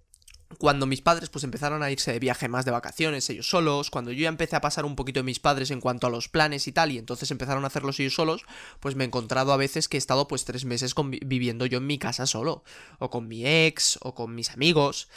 [0.59, 4.13] cuando mis padres pues empezaron a irse de viaje más de vacaciones ellos solos, cuando
[4.13, 6.67] yo ya empecé a pasar un poquito de mis padres en cuanto a los planes
[6.69, 8.45] y tal, y entonces empezaron a hacerlos ellos solos,
[8.81, 11.87] pues me he encontrado a veces que he estado pues tres meses viviendo yo en
[11.87, 12.65] mi casa solo,
[12.99, 15.09] o con mi ex, o con mis amigos,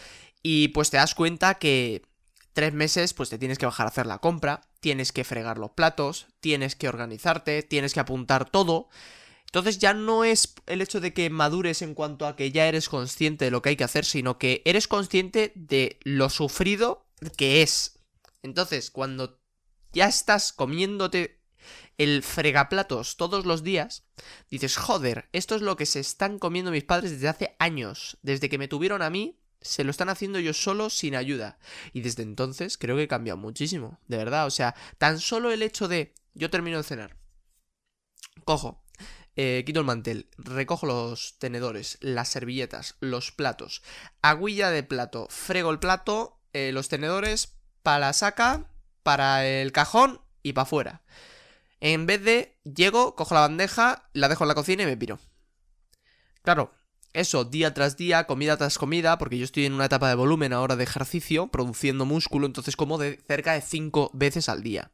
[0.43, 2.03] y pues te das cuenta que
[2.53, 5.71] tres meses pues te tienes que bajar a hacer la compra, tienes que fregar los
[5.71, 8.89] platos, tienes que organizarte, tienes que apuntar todo,
[9.47, 12.89] entonces ya no es el hecho de que madures en cuanto a que ya eres
[12.89, 17.07] consciente de lo que hay que hacer, sino que eres consciente de lo sufrido
[17.37, 17.99] que es.
[18.43, 19.39] Entonces, cuando
[19.93, 21.41] ya estás comiéndote
[21.97, 24.03] el fregaplatos todos los días,
[24.51, 28.17] dices, joder, esto es lo que se están comiendo mis padres desde hace años.
[28.21, 31.57] Desde que me tuvieron a mí, se lo están haciendo ellos solos sin ayuda.
[31.93, 34.45] Y desde entonces creo que he cambiado muchísimo, de verdad.
[34.45, 37.17] O sea, tan solo el hecho de yo termino de cenar,
[38.43, 38.83] cojo,
[39.37, 43.83] eh, quito el mantel, recojo los tenedores, las servilletas, los platos,
[44.23, 48.71] aguilla de plato, frego el plato, eh, los tenedores, para la saca,
[49.03, 51.03] para el cajón y para afuera.
[51.79, 55.19] En vez de, llego, cojo la bandeja, la dejo en la cocina y me piro.
[56.41, 56.73] Claro,
[57.13, 60.53] eso día tras día, comida tras comida, porque yo estoy en una etapa de volumen
[60.53, 64.91] ahora de ejercicio, produciendo músculo, entonces como de cerca de 5 veces al día.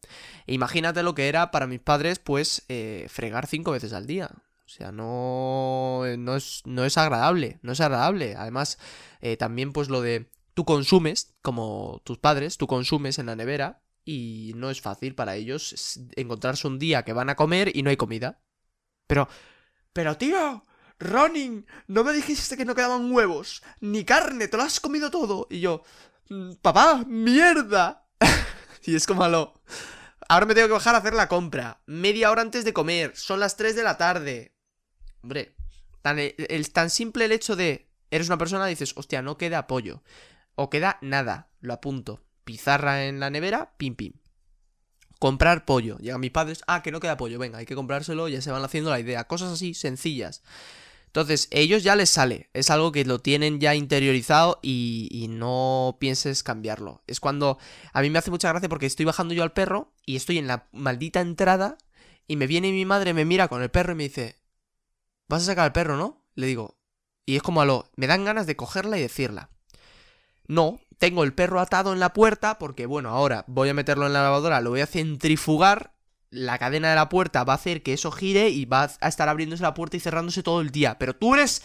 [0.48, 4.30] Imagínate lo que era para mis padres, pues, eh, fregar 5 veces al día.
[4.66, 8.36] O sea, no, no, es, no es agradable, no es agradable.
[8.36, 8.80] Además,
[9.22, 13.82] eh, también pues lo de tú consumes, como tus padres, tú consumes en la nevera
[14.06, 17.90] y no es fácil para ellos encontrarse un día que van a comer y no
[17.90, 18.42] hay comida.
[19.08, 19.28] Pero,
[19.92, 20.66] pero tío,
[21.00, 25.48] Ronin, no me dijiste que no quedaban huevos, ni carne, te lo has comido todo.
[25.50, 25.84] Y yo,
[26.30, 28.06] mm, papá, mierda.
[28.84, 29.62] y es como lo...
[30.30, 31.82] Ahora me tengo que bajar a hacer la compra.
[31.86, 33.16] Media hora antes de comer.
[33.16, 34.56] Son las 3 de la tarde.
[35.22, 35.56] Hombre,
[36.02, 37.90] tan, el, tan simple el hecho de...
[38.10, 40.04] Eres una persona y dices, hostia, no queda apoyo.
[40.56, 41.50] O queda nada.
[41.60, 42.24] Lo apunto.
[42.44, 44.14] Pizarra en la nevera, pim pim.
[45.20, 45.98] Comprar pollo.
[46.00, 48.64] Llegan mis padres, ah, que no queda pollo, venga, hay que comprárselo, ya se van
[48.64, 49.24] haciendo la idea.
[49.26, 50.44] Cosas así, sencillas.
[51.14, 56.42] Entonces, ellos ya les sale, es algo que lo tienen ya interiorizado y, no pienses
[56.42, 57.04] cambiarlo.
[57.06, 57.60] Es cuando
[57.94, 60.48] a mí me hace mucha gracia porque estoy bajando yo al perro y estoy en
[60.48, 61.78] la maldita entrada
[62.26, 64.40] y me viene mi madre, me mira con el perro y me dice,
[65.30, 66.26] vas a sacar al perro, ¿no?
[66.34, 66.80] Le digo,
[67.28, 69.52] y es como a lo, me dan ganas de cogerla y decirla.
[70.48, 74.14] No, tengo el perro atado en la puerta porque, bueno, ahora voy a meterlo en
[74.14, 75.94] la lavadora, lo voy a centrifugar
[76.34, 79.30] la cadena de la puerta va a hacer que eso gire y va a estar
[79.30, 80.98] abriéndose la puerta y cerrándose todo el día.
[81.00, 81.62] Pero tú eres...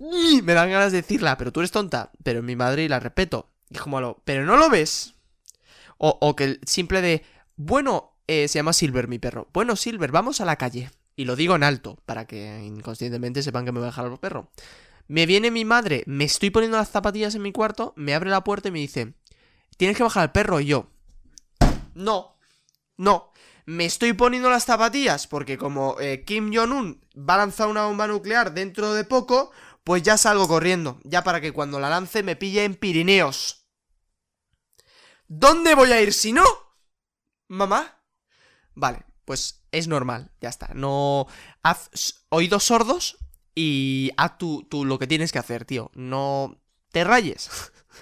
[0.00, 2.10] Me dan ganas de decirla, pero tú eres tonta.
[2.22, 3.50] Pero mi madre y la respeto.
[3.68, 4.22] Y como lo...
[4.24, 5.14] Pero no lo ves.
[5.98, 7.24] O, que el simple de...
[7.56, 9.48] Bueno, eh, se llama Silver mi perro.
[9.52, 10.90] Bueno, Silver, vamos a la calle.
[11.16, 14.18] Y lo digo en alto, para que inconscientemente sepan que me voy a dejar al
[14.18, 14.50] perro.
[15.08, 18.44] Me viene mi madre, me estoy poniendo las zapatillas en mi cuarto, me abre la
[18.44, 19.14] puerta y me dice...
[19.76, 20.90] Tienes que bajar al perro y yo...
[21.94, 22.36] No,
[22.96, 23.29] no,
[23.70, 28.08] me estoy poniendo las zapatillas porque como eh, Kim Jong-un va a lanzar una bomba
[28.08, 29.52] nuclear dentro de poco,
[29.84, 33.68] pues ya salgo corriendo, ya para que cuando la lance me pille en Pirineos.
[35.28, 36.44] ¿Dónde voy a ir si no?
[37.46, 38.02] ¿Mamá?
[38.74, 40.70] Vale, pues es normal, ya está.
[40.74, 41.28] No
[41.62, 43.18] haz oídos sordos
[43.54, 45.92] y haz tú, tú lo que tienes que hacer, tío.
[45.94, 47.48] No te rayes.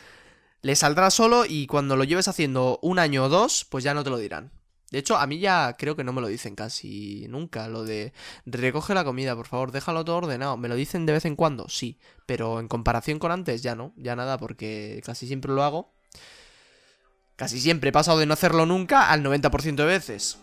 [0.63, 4.03] Le saldrá solo y cuando lo lleves haciendo un año o dos, pues ya no
[4.03, 4.58] te lo dirán.
[4.91, 7.69] De hecho, a mí ya creo que no me lo dicen casi nunca.
[7.69, 8.13] Lo de
[8.47, 10.57] recoge la comida, por favor, déjalo todo ordenado.
[10.57, 11.69] ¿Me lo dicen de vez en cuando?
[11.69, 11.99] Sí.
[12.25, 13.93] Pero en comparación con antes, ya no.
[13.97, 15.93] Ya nada, porque casi siempre lo hago.
[17.37, 20.39] Casi siempre he pasado de no hacerlo nunca al 90% de veces.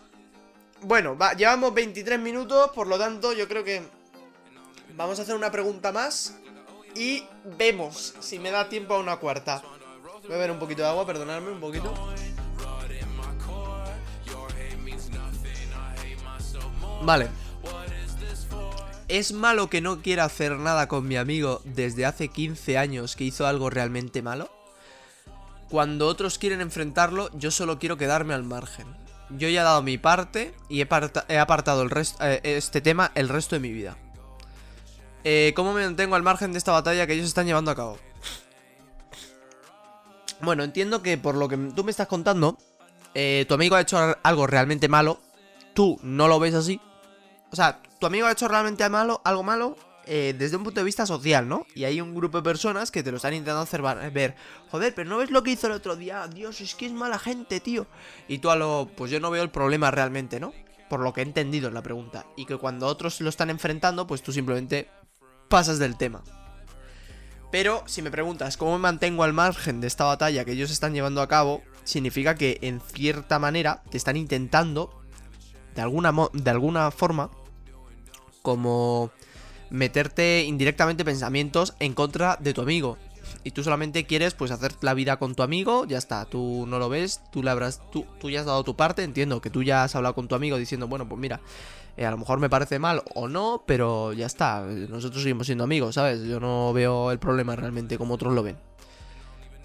[0.82, 3.82] Bueno, va, llevamos 23 minutos, por lo tanto, yo creo que
[4.96, 6.36] vamos a hacer una pregunta más.
[6.94, 7.24] Y
[7.58, 9.62] vemos si me da tiempo a una cuarta.
[10.22, 11.92] Voy a beber un poquito de agua, perdonadme un poquito.
[17.06, 17.28] Vale.
[19.06, 23.22] ¿Es malo que no quiera hacer nada con mi amigo desde hace 15 años que
[23.22, 24.50] hizo algo realmente malo?
[25.70, 28.88] Cuando otros quieren enfrentarlo, yo solo quiero quedarme al margen.
[29.30, 31.90] Yo ya he dado mi parte y he, apartado el
[32.20, 33.96] eh, este tema el resto de mi vida.
[35.22, 37.98] Eh, ¿Cómo me mantengo al margen de esta batalla que ellos están llevando a cabo?
[40.40, 42.58] Bueno, entiendo que por lo que tú me estás contando,
[43.14, 45.20] eh, tu amigo ha hecho algo realmente malo,
[45.72, 46.80] tú no lo ves así,
[47.56, 51.06] o sea, tu amigo ha hecho realmente algo malo, eh, desde un punto de vista
[51.06, 51.66] social, ¿no?
[51.74, 53.80] Y hay un grupo de personas que te lo están intentando hacer
[54.12, 54.36] ver,
[54.70, 56.28] joder, pero ¿no ves lo que hizo el otro día?
[56.28, 57.86] Dios, es que es mala gente, tío.
[58.28, 60.52] Y tú a lo, pues yo no veo el problema realmente, ¿no?
[60.90, 62.26] Por lo que he entendido en la pregunta.
[62.36, 64.90] Y que cuando otros lo están enfrentando, pues tú simplemente
[65.48, 66.22] pasas del tema.
[67.50, 70.92] Pero si me preguntas cómo me mantengo al margen de esta batalla que ellos están
[70.92, 75.02] llevando a cabo, significa que en cierta manera te están intentando,
[75.74, 77.30] de alguna, de alguna forma,
[78.46, 79.10] como
[79.70, 82.96] meterte indirectamente pensamientos en contra de tu amigo.
[83.42, 86.78] Y tú solamente quieres pues hacer la vida con tu amigo, ya está, tú no
[86.78, 89.64] lo ves, tú le habrás, tú, tú ya has dado tu parte, entiendo que tú
[89.64, 91.40] ya has hablado con tu amigo diciendo, bueno, pues mira,
[91.96, 95.64] eh, a lo mejor me parece mal o no, pero ya está, nosotros seguimos siendo
[95.64, 96.22] amigos, ¿sabes?
[96.22, 98.56] Yo no veo el problema realmente como otros lo ven.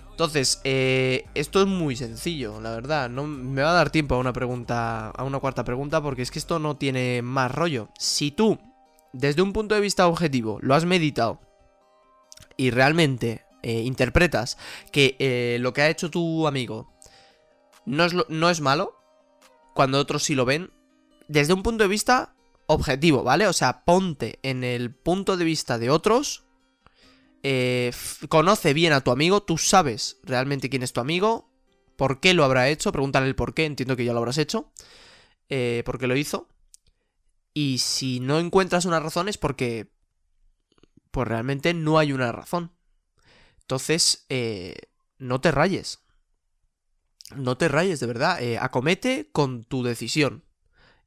[0.09, 3.09] Entonces, eh, esto es muy sencillo, la verdad.
[3.09, 6.31] No me va a dar tiempo a una pregunta, a una cuarta pregunta, porque es
[6.31, 7.89] que esto no tiene más rollo.
[7.97, 8.59] Si tú,
[9.13, 11.39] desde un punto de vista objetivo, lo has meditado
[12.57, 14.57] y realmente eh, interpretas
[14.91, 16.91] que eh, lo que ha hecho tu amigo
[17.85, 18.95] no es, no es malo,
[19.73, 20.71] cuando otros sí lo ven,
[21.27, 22.33] desde un punto de vista
[22.67, 23.47] objetivo, ¿vale?
[23.47, 26.45] O sea, ponte en el punto de vista de otros,
[27.43, 27.91] eh,
[28.29, 31.49] conoce bien a tu amigo, tú sabes realmente quién es tu amigo,
[31.95, 34.71] por qué lo habrá hecho, pregúntale el por qué, entiendo que ya lo habrás hecho,
[35.83, 36.47] por qué lo hizo.
[37.53, 39.91] Y si no encuentras una razón es porque,
[41.11, 42.71] pues realmente no hay una razón.
[43.61, 44.75] Entonces, eh,
[45.17, 45.99] no te rayes.
[47.35, 48.41] No te rayes, de verdad.
[48.41, 50.43] Eh, acomete con tu decisión.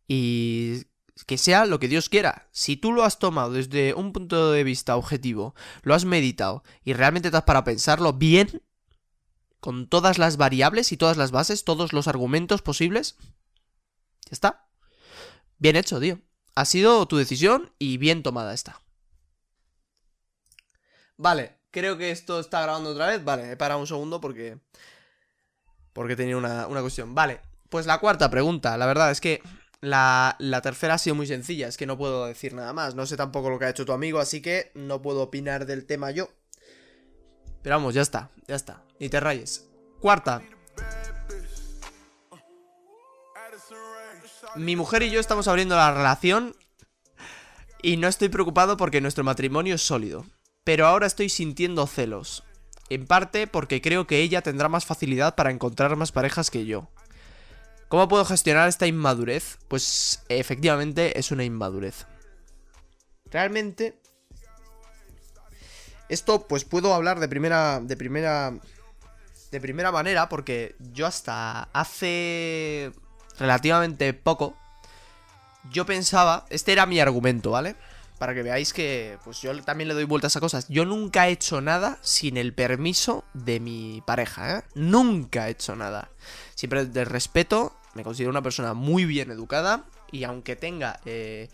[0.07, 0.85] Y
[1.27, 2.49] que sea lo que Dios quiera.
[2.53, 6.93] Si tú lo has tomado desde un punto de vista objetivo, lo has meditado y
[6.93, 8.63] realmente te has para pensarlo bien,
[9.61, 13.17] con todas las variables y todas las bases, todos los argumentos posibles,
[14.27, 14.69] ya está.
[15.59, 16.21] Bien hecho, tío.
[16.55, 18.81] Ha sido tu decisión y bien tomada está.
[21.17, 23.25] Vale, Creo que esto está grabando otra vez.
[23.25, 24.59] Vale, he parado un segundo porque.
[25.93, 27.17] Porque tenía una, cuestión.
[27.17, 28.79] Vale, pues la cuarta pregunta.
[28.79, 29.43] La verdad es que
[29.81, 31.67] la, la, tercera ha sido muy sencilla.
[31.67, 32.95] Es que no puedo decir nada más.
[32.95, 35.85] No sé tampoco lo que ha hecho tu amigo, así que no puedo opinar del
[35.85, 36.29] tema yo.
[37.63, 38.85] Pero vamos, ya está, ya está.
[39.01, 39.69] Ni te rayes.
[40.01, 40.43] Cuarta.
[44.57, 46.55] Mi mujer y yo estamos abriendo la relación
[47.83, 50.25] y no estoy preocupado porque nuestro matrimonio es sólido
[50.65, 52.43] pero ahora estoy sintiendo celos.
[52.89, 56.89] En parte porque creo que ella tendrá más facilidad para encontrar más parejas que yo.
[57.89, 59.59] ¿Cómo puedo gestionar esta inmadurez?
[59.69, 62.07] Pues efectivamente es una inmadurez.
[63.31, 64.01] Realmente
[66.09, 68.55] esto pues puedo hablar de primera de primera
[69.51, 72.93] de primera manera porque yo hasta hace
[73.39, 74.57] relativamente poco
[75.71, 77.77] yo pensaba, este era mi argumento, ¿vale?
[78.19, 80.67] para que veáis que pues yo también le doy vueltas a cosas.
[80.69, 84.63] Yo nunca he hecho nada sin el permiso de mi pareja, ¿eh?
[84.75, 86.11] Nunca he hecho nada.
[86.55, 91.49] Siempre de respeto, me considero una persona muy bien educada y aunque tenga eh,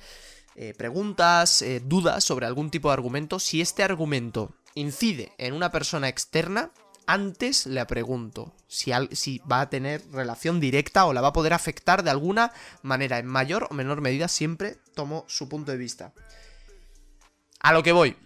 [0.55, 5.73] eh, preguntas, eh, dudas sobre algún tipo de argumento, si este argumento incide en una
[5.73, 6.71] persona externa,
[7.07, 11.53] antes le pregunto si, si, va a tener relación directa o la va a poder
[11.53, 13.19] afectar de alguna manera.
[13.19, 16.13] En mayor o menor medida siempre tomo su punto de vista.
[17.61, 18.17] A lo que voy.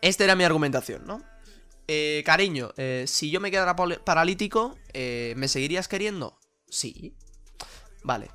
[0.00, 1.22] Esta era mi argumentación, ¿no?
[1.86, 6.38] Eh, cariño, eh, si yo me quedara paralítico, eh, ¿me seguirías queriendo?
[6.68, 7.14] Sí.
[8.02, 8.30] Vale.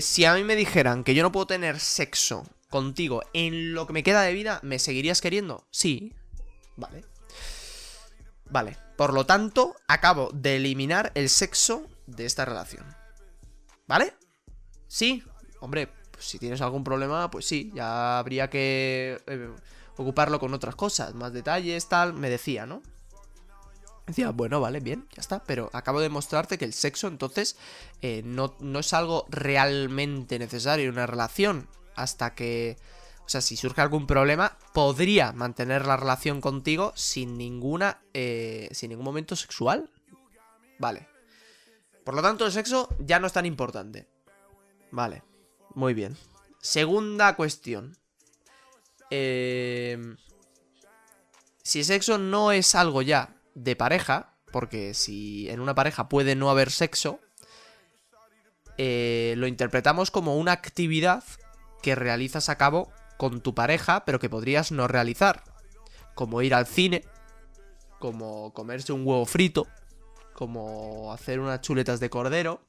[0.00, 3.92] Si a mí me dijeran que yo no puedo tener sexo contigo en lo que
[3.92, 5.68] me queda de vida, ¿me seguirías queriendo?
[5.70, 6.14] Sí.
[6.76, 7.04] Vale.
[8.50, 8.76] Vale.
[8.96, 12.84] Por lo tanto, acabo de eliminar el sexo de esta relación.
[13.86, 14.14] ¿Vale?
[14.86, 15.22] Sí.
[15.60, 19.50] Hombre, pues, si tienes algún problema, pues sí, ya habría que eh,
[19.96, 22.82] ocuparlo con otras cosas, más detalles, tal, me decía, ¿no?
[24.06, 27.56] Decía, bueno, vale, bien, ya está, pero acabo de mostrarte que el sexo entonces
[28.00, 32.76] eh, no, no es algo realmente necesario en una relación hasta que...
[33.28, 38.00] O sea, si surge algún problema, podría mantener la relación contigo sin ninguna.
[38.14, 39.90] Eh, sin ningún momento sexual.
[40.78, 41.06] Vale.
[42.06, 44.08] Por lo tanto, el sexo ya no es tan importante.
[44.92, 45.24] Vale.
[45.74, 46.16] Muy bien.
[46.62, 47.98] Segunda cuestión.
[49.10, 50.16] Eh,
[51.62, 56.48] si sexo no es algo ya de pareja, porque si en una pareja puede no
[56.48, 57.20] haber sexo,
[58.78, 61.24] eh, lo interpretamos como una actividad
[61.82, 65.44] que realizas a cabo con tu pareja, pero que podrías no realizar.
[66.14, 67.04] Como ir al cine,
[67.98, 69.66] como comerse un huevo frito,
[70.32, 72.62] como hacer unas chuletas de cordero,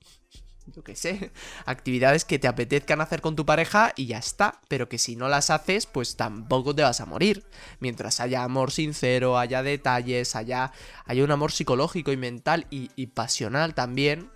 [0.74, 1.32] yo qué sé,
[1.66, 5.30] actividades que te apetezcan hacer con tu pareja y ya está, pero que si no
[5.30, 7.46] las haces, pues tampoco te vas a morir.
[7.80, 10.72] Mientras haya amor sincero, haya detalles, haya,
[11.06, 14.32] haya un amor psicológico y mental y, pasional también,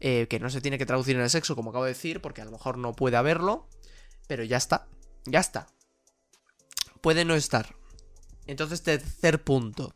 [0.00, 2.42] eh, que no se tiene que traducir en el sexo, como acabo de decir, porque
[2.42, 3.66] a lo mejor no puede haberlo,
[4.26, 4.86] pero ya está,
[5.26, 5.66] ya está.
[7.00, 7.76] Puede no estar.
[8.46, 9.94] Entonces, tercer punto.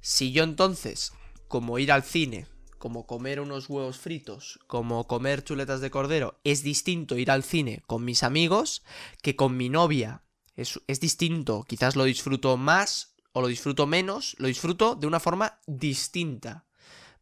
[0.00, 1.12] Si yo entonces,
[1.48, 2.46] como ir al cine,
[2.78, 7.82] como comer unos huevos fritos, como comer chuletas de cordero, es distinto ir al cine
[7.86, 8.82] con mis amigos
[9.22, 10.22] que con mi novia.
[10.54, 15.18] Es, es distinto, quizás lo disfruto más o lo disfruto menos, lo disfruto de una
[15.18, 16.66] forma distinta.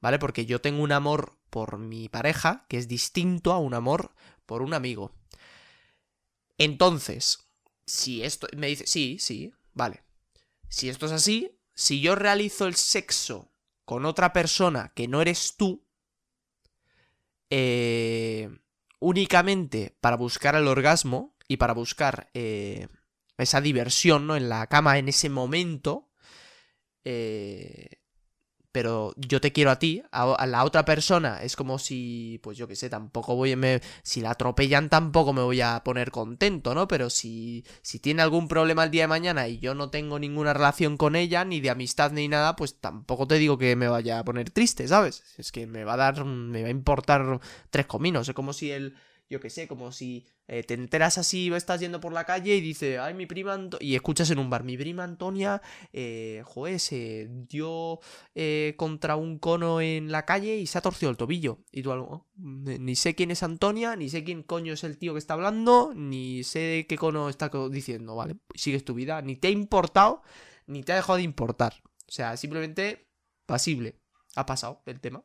[0.00, 0.18] ¿Vale?
[0.18, 4.12] Porque yo tengo un amor por mi pareja que es distinto a un amor
[4.46, 5.12] por un amigo.
[6.64, 7.48] Entonces,
[7.86, 10.04] si esto me dice, sí, sí, vale.
[10.68, 13.50] Si esto es así, si yo realizo el sexo
[13.84, 15.84] con otra persona que no eres tú,
[17.50, 18.48] eh,
[19.00, 22.86] únicamente para buscar el orgasmo y para buscar eh,
[23.38, 24.36] esa diversión ¿no?
[24.36, 26.10] en la cama en ese momento,
[27.04, 28.01] eh,
[28.72, 32.66] pero yo te quiero a ti, a, la otra persona es como si, pues yo
[32.66, 36.88] qué sé, tampoco voy, me, si la atropellan tampoco me voy a poner contento, ¿no?
[36.88, 40.54] Pero si, si tiene algún problema el día de mañana y yo no tengo ninguna
[40.54, 44.18] relación con ella, ni de amistad ni nada, pues tampoco te digo que me vaya
[44.18, 45.22] a poner triste, ¿sabes?
[45.36, 48.70] Es que me va a dar, me va a importar tres cominos, es como si
[48.70, 48.94] el
[49.28, 52.60] yo qué sé, como si eh, te enteras así, estás yendo por la calle y
[52.60, 56.78] dice, ay, mi prima Antonia, y escuchas en un bar, mi prima Antonia, eh, joder,
[56.78, 58.00] se dio
[58.34, 61.58] eh, contra un cono en la calle y se ha torcido el tobillo.
[61.70, 65.14] Y tú oh, ni sé quién es Antonia, ni sé quién coño es el tío
[65.14, 68.36] que está hablando, ni sé qué cono está diciendo, ¿vale?
[68.54, 70.22] Sigues tu vida, ni te ha importado,
[70.66, 71.74] ni te ha dejado de importar.
[72.06, 73.08] O sea, simplemente
[73.46, 73.98] pasible.
[74.34, 75.24] Ha pasado el tema.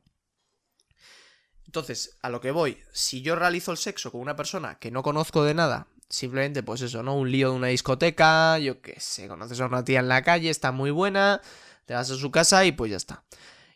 [1.68, 5.04] Entonces, a lo que voy, si yo realizo el sexo con una persona que no
[5.04, 7.16] conozco de nada, simplemente pues eso, ¿no?
[7.16, 10.50] Un lío de una discoteca, yo qué sé, conoces a una tía en la calle,
[10.50, 11.42] está muy buena,
[11.86, 13.26] te vas a su casa y pues ya está.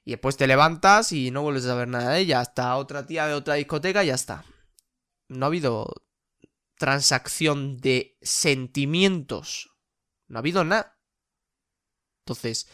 [0.06, 3.27] Y después te levantas y no vuelves a ver nada de ella, hasta otra tía
[3.27, 4.45] de otra discoteca y ya está.
[5.27, 5.93] No ha habido
[6.77, 9.69] transacción de sentimientos.
[10.27, 10.97] No ha habido nada.
[12.25, 12.67] Entonces,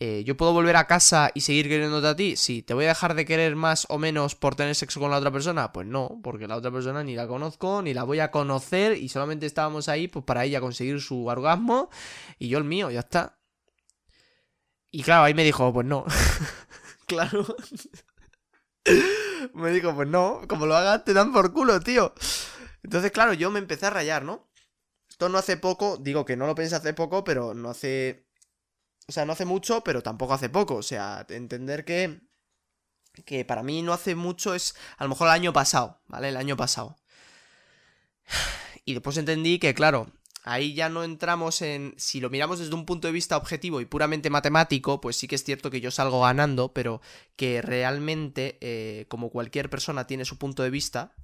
[0.00, 2.36] eh, ¿Yo puedo volver a casa y seguir queriéndote a ti?
[2.36, 2.62] Sí.
[2.62, 5.30] ¿Te voy a dejar de querer más o menos por tener sexo con la otra
[5.30, 5.72] persona?
[5.72, 9.08] Pues no, porque la otra persona ni la conozco, ni la voy a conocer y
[9.08, 11.90] solamente estábamos ahí pues para ella conseguir su orgasmo
[12.38, 13.38] y yo el mío, ya está.
[14.90, 16.04] Y claro, ahí me dijo, pues no.
[17.06, 17.46] claro.
[19.54, 22.14] me dijo, pues no, como lo hagas te dan por culo, tío.
[22.82, 24.48] Entonces, claro, yo me empecé a rayar, ¿no?
[25.08, 28.23] Esto no hace poco, digo que no lo pensé hace poco, pero no hace
[29.06, 30.76] o sea, no hace mucho, pero tampoco hace poco.
[30.76, 32.20] O sea, entender que.
[33.24, 36.30] Que para mí no hace mucho es a lo mejor el año pasado, ¿vale?
[36.30, 36.96] El año pasado.
[38.86, 40.12] Y después entendí que, claro,
[40.42, 41.94] ahí ya no entramos en.
[41.96, 45.36] Si lo miramos desde un punto de vista objetivo y puramente matemático, pues sí que
[45.36, 47.00] es cierto que yo salgo ganando, pero
[47.36, 51.14] que realmente, eh, como cualquier persona tiene su punto de vista,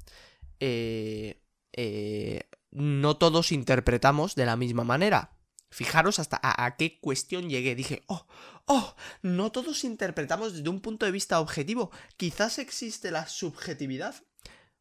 [0.58, 5.32] eh, eh, no todos interpretamos de la misma manera.
[5.70, 7.74] Fijaros hasta a, qué cuestión llegué.
[7.74, 8.26] Dije, oh,
[8.66, 11.90] oh, no todos interpretamos desde un punto de vista objetivo.
[12.16, 14.16] Quizás existe la subjetividad.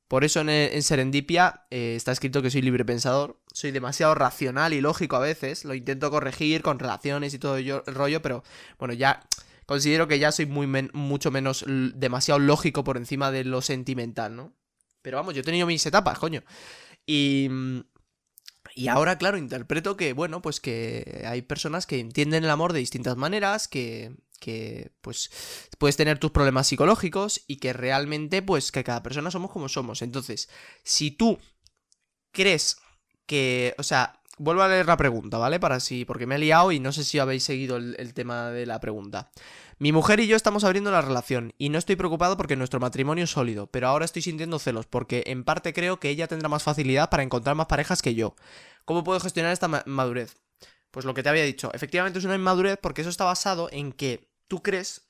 [0.08, 3.40] Por eso en, Serendipia eh, está escrito que soy libre pensador.
[3.54, 5.64] Soy demasiado racional y lógico a veces.
[5.64, 8.44] Lo intento corregir con relaciones y todo el rollo, pero
[8.80, 9.22] bueno, ya
[9.68, 14.56] considero que ya soy muy mucho menos demasiado lógico por encima de lo sentimental, ¿no?
[15.04, 16.44] Pero vamos, yo he tenido mis etapas, coño.
[17.06, 17.80] Y mm,
[18.80, 22.80] y ahora, claro, interpreto que, bueno, pues que hay personas que entienden el amor de
[22.80, 25.30] distintas maneras, que, que pues
[25.78, 30.02] puedes tener tus problemas psicológicos y que realmente, pues que cada persona somos como somos.
[30.02, 30.48] Entonces,
[30.86, 31.40] si tú
[32.32, 32.78] crees
[33.26, 35.60] que, o sea, vuelvo a leer la pregunta, ¿vale?
[35.60, 38.66] Para si, porque me he liado y no sé si habéis seguido el tema de
[38.66, 39.30] la pregunta.
[39.82, 43.24] Mi mujer y yo estamos abriendo la relación y no estoy preocupado porque nuestro matrimonio
[43.24, 46.64] es sólido, pero ahora estoy sintiendo celos porque en parte creo que ella tendrá más
[46.64, 48.36] facilidad para encontrar más parejas que yo.
[48.84, 50.36] ¿Cómo puedo gestionar esta madurez?
[50.92, 53.94] Pues lo que te había dicho, efectivamente es una inmadurez porque eso está basado en
[53.94, 55.08] que tú crees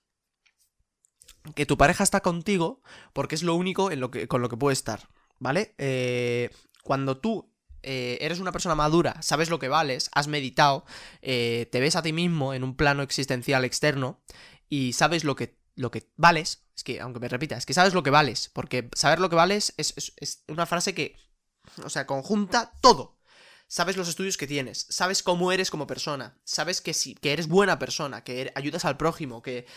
[1.55, 3.89] que tu pareja está contigo porque es lo único
[4.28, 5.09] con lo que puede estar,
[5.39, 5.74] ¿vale?
[5.80, 6.51] Eh,
[6.84, 7.51] cuando tú
[7.82, 10.86] eh, eres una persona madura, sabes lo que vales, has meditado,
[11.22, 14.20] eh, te ves a ti mismo en un plano existencial externo
[14.70, 17.93] y sabes lo que, lo que vales, es que, aunque me repita, es que sabes
[17.93, 21.17] lo que vales, porque saber lo que vales es, una frase que,
[21.84, 23.17] o sea, conjunta todo.
[23.67, 27.47] Sabes los estudios que tienes, sabes cómo eres como persona, sabes que sí, que eres
[27.47, 29.67] buena persona, que er, ayudas al prójimo, que,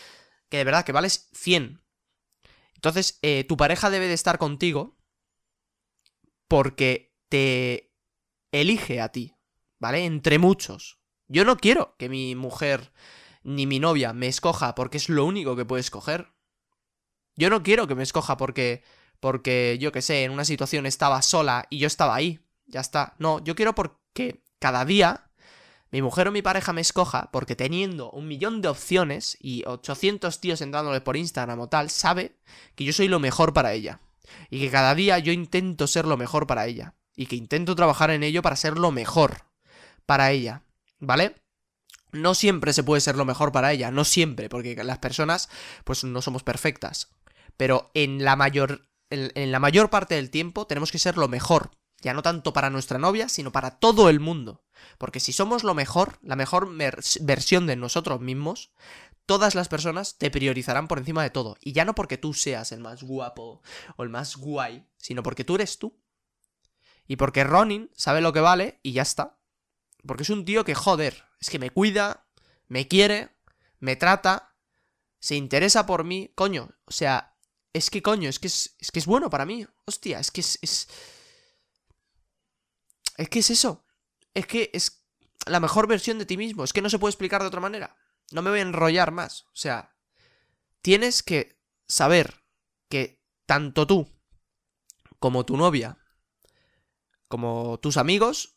[0.49, 1.83] que de verdad, que vales 100.
[2.75, 4.97] Entonces, eh, tu pareja debe de estar contigo
[6.47, 7.93] porque te
[8.51, 9.35] elige a ti,
[9.79, 10.05] ¿vale?
[10.05, 10.99] Entre muchos.
[11.27, 12.93] Yo no quiero que mi mujer
[13.43, 16.33] ni mi novia me escoja porque es lo único que puede escoger.
[17.35, 18.83] Yo no quiero que me escoja porque,
[19.19, 22.39] porque yo que sé, en una situación estaba sola y yo estaba ahí.
[22.65, 23.15] Ya está.
[23.19, 25.29] No, yo quiero porque cada día
[25.91, 30.39] mi mujer o mi pareja me escoja porque teniendo un millón de opciones y 800
[30.39, 32.37] tíos entrándole por Instagram o tal, sabe
[32.75, 33.99] que yo soy lo mejor para ella.
[34.49, 36.95] Y que cada día yo intento ser lo mejor para ella.
[37.15, 39.43] Y que intento trabajar en ello para ser lo mejor
[40.05, 40.63] para ella.
[40.99, 41.42] ¿Vale?
[42.13, 45.49] No siempre se puede ser lo mejor para ella, no siempre, porque las personas
[45.83, 47.09] pues no somos perfectas.
[47.57, 51.71] Pero en la mayor, en, la mayor parte del tiempo tenemos que ser lo mejor.
[52.01, 54.63] Ya no tanto para nuestra novia, sino para todo el mundo.
[54.97, 56.69] Porque si somos lo mejor, la mejor
[57.21, 58.73] versión de nosotros mismos,
[59.25, 61.57] todas las personas te priorizarán por encima de todo.
[61.61, 63.61] Y ya no porque tú seas el más guapo
[63.95, 65.97] o el más guay, sino porque tú eres tú.
[67.07, 69.39] Y porque Ronin sabe lo que vale y ya está.
[70.05, 72.25] Porque es un tío que, joder, es que me cuida,
[72.69, 73.35] me quiere,
[73.79, 74.55] me trata,
[75.19, 76.31] se interesa por mí.
[76.35, 77.35] Coño, o sea,
[77.73, 79.67] es que coño, es que es, que es bueno para mí.
[79.83, 80.87] Hostia, es que es, es...
[83.17, 83.85] Es que es eso.
[84.33, 85.03] Es que es
[85.45, 86.63] la mejor versión de ti mismo.
[86.63, 87.97] Es que no se puede explicar de otra manera.
[88.31, 89.41] No me voy a enrollar más.
[89.47, 89.97] O sea,
[90.81, 92.41] tienes que saber
[92.87, 94.09] que tanto tú
[95.19, 95.97] como tu novia,
[97.27, 98.52] como tus amigos,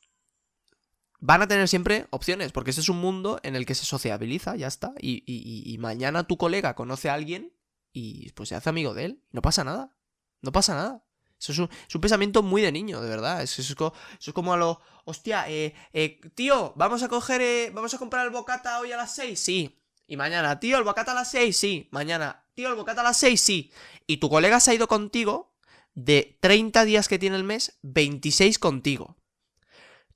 [1.21, 4.57] van a tener siempre opciones, porque ese es un mundo en el que se sociabiliza,
[4.57, 4.93] ya está.
[5.01, 7.53] Y, mañana tu colega conoce a alguien
[7.93, 9.23] y pues se hace amigo de él.
[9.31, 9.97] No pasa nada.
[10.43, 11.03] No pasa nada.
[11.39, 13.43] Eso es un, pensamiento muy de niño, de verdad.
[13.43, 14.81] Eso, es, como a lo.
[15.05, 17.41] Hostia, eh, eh, tío, vamos a coger.
[17.41, 19.79] Eh, vamos a comprar el bocata hoy a las 6, sí.
[20.07, 21.89] Y mañana, tío, el bocata a las 6, sí.
[21.91, 23.73] Mañana, tío, el bocata a las 6, sí.
[24.07, 25.55] Y tu colega se ha ido contigo
[25.95, 29.17] de 30 días que tiene el mes, 26 contigo.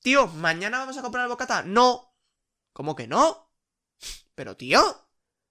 [0.00, 1.62] Tío, ¿mañana vamos a comprar el bocata?
[1.62, 2.14] No.
[2.72, 3.52] ¿Cómo que no?
[4.34, 4.80] Pero tío.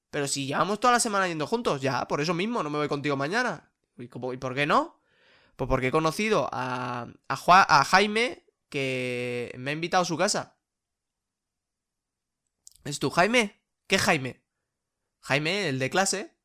[0.10, 2.88] Pero si llevamos toda la semana yendo juntos, ya, por eso mismo, no me voy
[2.88, 3.72] contigo mañana.
[3.98, 5.00] ¿Y, cómo, ¿y por qué no?
[5.56, 10.58] Pues porque he conocido a, a, a Jaime que me ha invitado a su casa.
[12.84, 13.62] ¿Es tú, Jaime?
[13.88, 14.44] ¿Qué Jaime?
[15.22, 16.36] Jaime, el de clase.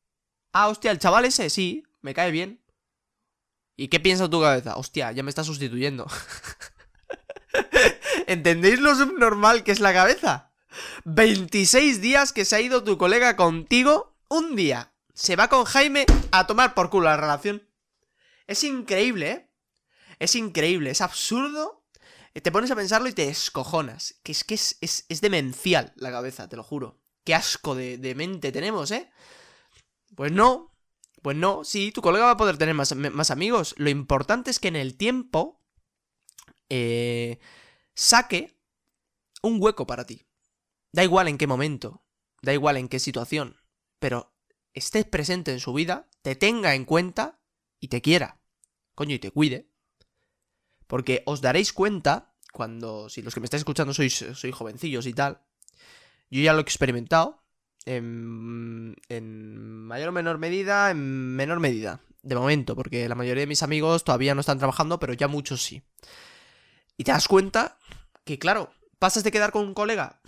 [0.51, 2.63] Ah, hostia, el chaval ese, sí, me cae bien.
[3.75, 4.77] ¿Y qué piensa tu cabeza?
[4.77, 6.07] Hostia, ya me está sustituyendo.
[8.27, 10.51] ¿Entendéis lo subnormal que es la cabeza?
[11.05, 16.05] 26 días que se ha ido tu colega contigo, un día se va con Jaime
[16.31, 17.67] a tomar por culo la relación.
[18.47, 19.51] Es increíble, ¿eh?
[20.19, 21.83] Es increíble, es absurdo.
[22.33, 24.19] Te pones a pensarlo y te escojonas.
[24.23, 27.01] Que es que es, es, demencial la cabeza, te lo juro.
[27.23, 29.09] Qué asco de, mente tenemos, ¿eh?
[30.15, 30.73] Pues no,
[31.21, 33.73] pues no, sí, tu colega va a poder tener más, más amigos.
[33.77, 35.61] Lo importante es que en el tiempo
[36.69, 37.39] eh,
[37.95, 38.59] saque
[39.41, 40.27] un hueco para ti.
[40.91, 42.03] Da igual en qué momento,
[42.41, 43.57] da igual en qué situación,
[43.99, 44.33] pero
[44.73, 47.39] estés presente en su vida, te tenga en cuenta
[47.79, 48.39] y te quiera.
[48.93, 49.69] Coño, y te cuide.
[50.87, 55.13] Porque os daréis cuenta, cuando, si los que me estáis escuchando sois, sois jovencillos y
[55.13, 55.41] tal,
[56.29, 57.43] yo ya lo he experimentado,
[57.85, 63.47] en, en mayor o menor medida, en menor medida, de momento, porque la mayoría de
[63.47, 65.83] mis amigos todavía no están trabajando, pero ya muchos sí.
[66.97, 67.77] Y te das cuenta
[68.23, 70.21] que, claro, pasas de quedar con un colega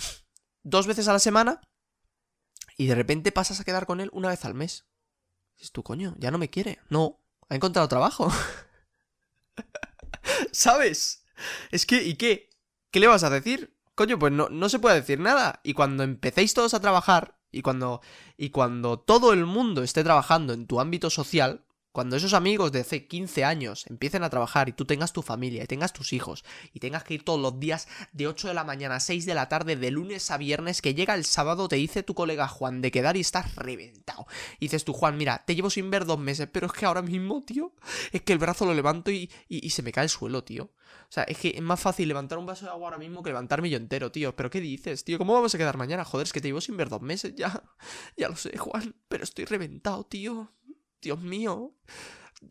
[0.63, 1.61] dos veces a la semana
[2.77, 4.85] y de repente pasas a quedar con él una vez al mes.
[5.57, 6.79] Es tu coño, ya no me quiere.
[6.89, 8.31] No, ha encontrado trabajo.
[10.51, 11.25] ¿Sabes?
[11.71, 12.49] Es que, ¿y qué?
[12.91, 13.75] ¿Qué le vas a decir?
[13.95, 15.59] Coño, pues no, no se puede decir nada.
[15.63, 18.01] Y cuando empecéis todos a trabajar, y cuando,
[18.37, 21.65] y cuando todo el mundo esté trabajando en tu ámbito social,
[21.97, 25.63] cuando esos amigos de hace 15 años empiecen a trabajar y tú tengas tu familia
[25.63, 28.63] y tengas tus hijos y tengas que ir todos los días de 8 de la
[28.63, 31.77] mañana a 6 de la tarde de lunes a viernes que llega el sábado te
[31.77, 34.27] dice tu colega Juan de quedar y estás reventado.
[34.59, 37.41] Dices tú Juan, mira, te llevo sin ver dos meses, pero es que ahora mismo,
[37.43, 37.73] tío,
[38.11, 40.65] es que el brazo lo levanto y, y, se me cae el suelo, tío.
[40.65, 43.31] O sea, es que es más fácil levantar un vaso de agua ahora mismo que
[43.31, 44.35] levantarme yo entero, tío.
[44.35, 45.17] ¿Pero qué dices, tío?
[45.17, 46.05] ¿Cómo vamos a quedar mañana?
[46.05, 47.63] Joder, es que te llevo sin ver dos meses ya.
[48.17, 50.53] Ya lo sé, Juan, pero estoy reventado, tío.
[51.01, 51.73] Dios mío.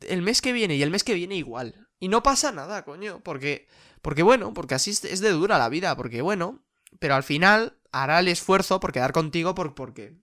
[0.01, 1.89] El mes que viene y el mes que viene igual.
[1.99, 3.21] Y no pasa nada, coño.
[3.23, 3.69] Porque,
[4.03, 5.97] porque bueno, porque así es de dura la vida.
[5.97, 6.65] Porque bueno,
[6.99, 10.17] pero al final hará el esfuerzo por quedar contigo por, porque,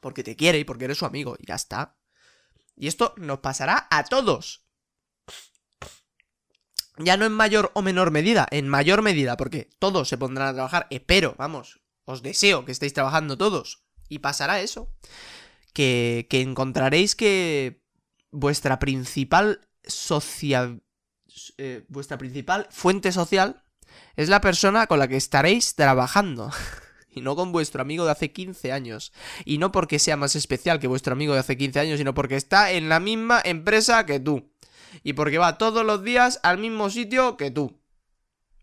[0.00, 1.36] porque te quiere y porque eres su amigo.
[1.38, 1.96] Y ya está.
[2.76, 4.64] Y esto nos pasará a todos.
[6.98, 10.54] Ya no en mayor o menor medida, en mayor medida, porque todos se pondrán a
[10.54, 10.86] trabajar.
[10.88, 13.84] Espero, vamos, os deseo que estéis trabajando todos.
[14.08, 14.94] Y pasará eso
[15.76, 17.82] que, encontraréis que
[18.30, 20.82] vuestra principal social...
[21.58, 23.62] Eh, vuestra principal fuente social
[24.16, 26.50] es la persona con la que estaréis trabajando.
[27.14, 29.12] y no con vuestro amigo de hace 15 años.
[29.44, 32.36] Y no porque sea más especial que vuestro amigo de hace 15 años, sino porque
[32.36, 34.50] está en la misma empresa que tú.
[35.02, 37.78] Y porque va todos los días al mismo sitio que tú.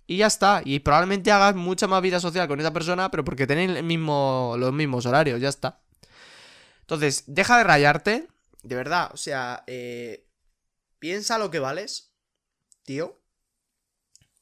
[0.07, 0.64] Y ya está.
[0.66, 4.55] Y probablemente hagas mucha más vida social con esa persona, pero porque tenéis el mismo,
[4.57, 5.82] los mismos horarios, ya está.
[6.93, 8.27] Entonces, deja de rayarte.
[8.61, 10.27] De verdad, o sea, eh,
[10.99, 12.13] piensa lo que vales,
[12.83, 13.19] tío.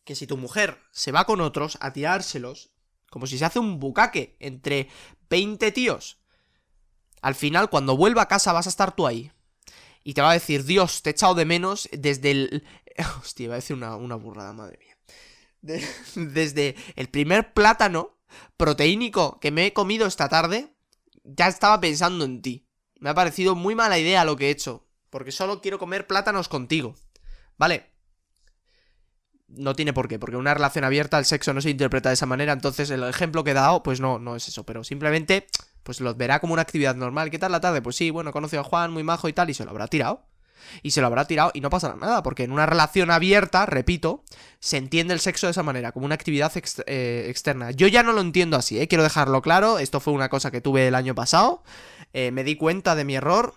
[0.03, 2.71] Que si tu mujer se va con otros a tirárselos,
[3.09, 4.89] como si se hace un bucaque entre
[5.29, 6.19] 20 tíos,
[7.21, 9.31] al final, cuando vuelva a casa, vas a estar tú ahí.
[10.03, 12.67] Y te va a decir, Dios, te he echado de menos desde el.
[13.21, 14.97] Hostia, va a decir una, una burrada, madre mía.
[16.15, 18.17] desde el primer plátano
[18.57, 20.73] proteínico que me he comido esta tarde,
[21.23, 22.67] ya estaba pensando en ti.
[22.99, 26.49] Me ha parecido muy mala idea lo que he hecho, porque solo quiero comer plátanos
[26.49, 26.95] contigo.
[27.57, 27.91] ¿Vale?
[29.47, 32.25] No tiene por qué, porque una relación abierta el sexo no se interpreta de esa
[32.25, 35.47] manera, entonces el ejemplo que he dado, pues no, no es eso, pero simplemente,
[35.83, 37.29] pues lo verá como una actividad normal.
[37.29, 37.81] ¿Qué tal la tarde?
[37.81, 39.87] Pues sí, bueno, he conocido a Juan, muy majo y tal, y se lo habrá
[39.87, 40.30] tirado
[40.81, 44.23] y se lo habrá tirado y no pasará nada, porque en una relación abierta, repito,
[44.59, 46.51] se entiende el sexo de esa manera, como una actividad
[46.87, 47.71] eh, externa.
[47.71, 48.87] Yo ya no lo entiendo así, ¿eh?
[48.87, 51.63] quiero dejarlo claro, esto fue una cosa que tuve el año pasado,
[52.13, 53.53] eh, me di cuenta de mi error,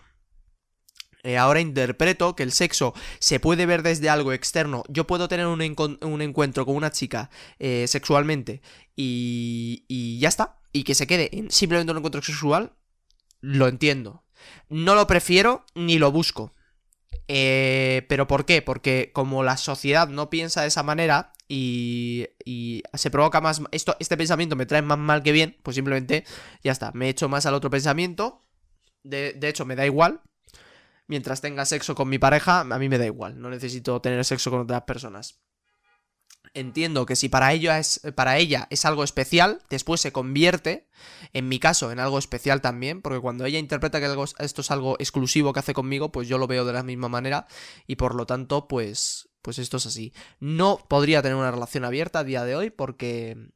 [1.38, 4.84] ahora interpreto que el sexo se puede ver desde algo externo.
[4.88, 8.60] Yo puedo tener un, encuentro con una chica sexualmente
[8.94, 10.58] y, y, ya está.
[10.70, 12.74] Y que se quede simplemente un encuentro sexual.
[13.40, 14.24] Lo entiendo.
[14.68, 16.53] No lo prefiero ni lo busco.
[17.28, 18.62] Eh, ¿Pero por qué?
[18.62, 23.62] Porque como la sociedad no piensa de esa manera y, y, se provoca más...
[23.70, 26.24] Esto, este pensamiento me trae más mal que bien, pues simplemente
[26.62, 28.46] ya está, me echo más al otro pensamiento.
[29.02, 30.22] De, de hecho, me da igual.
[31.06, 33.40] Mientras tenga sexo con mi pareja, a mí me da igual.
[33.40, 35.44] No necesito tener sexo con otras personas
[36.54, 40.88] entiendo que si para ella es, para ella es algo especial, después se convierte,
[41.32, 44.96] en mi caso, en algo especial también, porque cuando ella interpreta que esto es algo
[44.98, 47.46] exclusivo que hace conmigo, pues yo lo veo de la misma manera
[47.86, 50.12] y por lo tanto, pues, pues esto es así.
[50.40, 53.50] No podría tener una relación abierta a día de hoy porque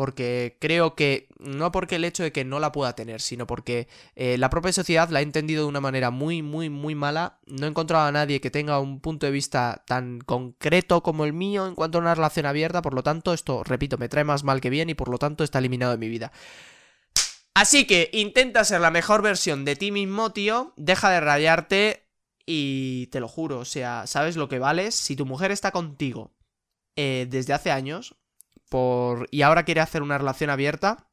[0.00, 3.86] porque creo que, no porque el hecho de que no la pueda tener, sino porque
[4.14, 7.38] eh, la propia sociedad la ha entendido de una manera muy, muy, muy mala.
[7.44, 11.34] No he encontrado a nadie que tenga un punto de vista tan concreto como el
[11.34, 14.42] mío en cuanto a una relación abierta, por lo tanto, esto, repito, me trae más
[14.42, 16.32] mal que bien y por lo tanto está eliminado de mi vida.
[17.52, 20.72] Así que intenta ser la mejor versión de ti mismo, tío.
[20.78, 22.08] Deja de rayarte
[22.46, 24.94] y te lo juro, o sea, sabes lo que vales.
[24.94, 26.32] Si tu mujer está contigo
[26.96, 28.16] eh, desde hace años,
[28.70, 29.28] por...
[29.30, 31.10] y ahora quiere hacer una relación abierta,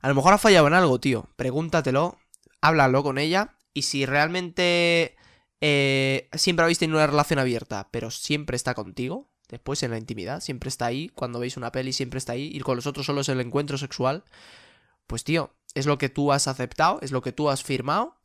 [0.00, 1.28] a lo mejor ha fallado en algo, tío.
[1.36, 2.18] Pregúntatelo,
[2.60, 5.16] háblalo con ella y si realmente
[5.60, 10.40] eh, siempre habéis tenido una relación abierta, pero siempre está contigo, después en la intimidad,
[10.40, 13.22] siempre está ahí, cuando veis una peli siempre está ahí, y con los otros solo
[13.22, 14.24] es el encuentro sexual,
[15.06, 18.19] pues tío, es lo que tú has aceptado, es lo que tú has firmado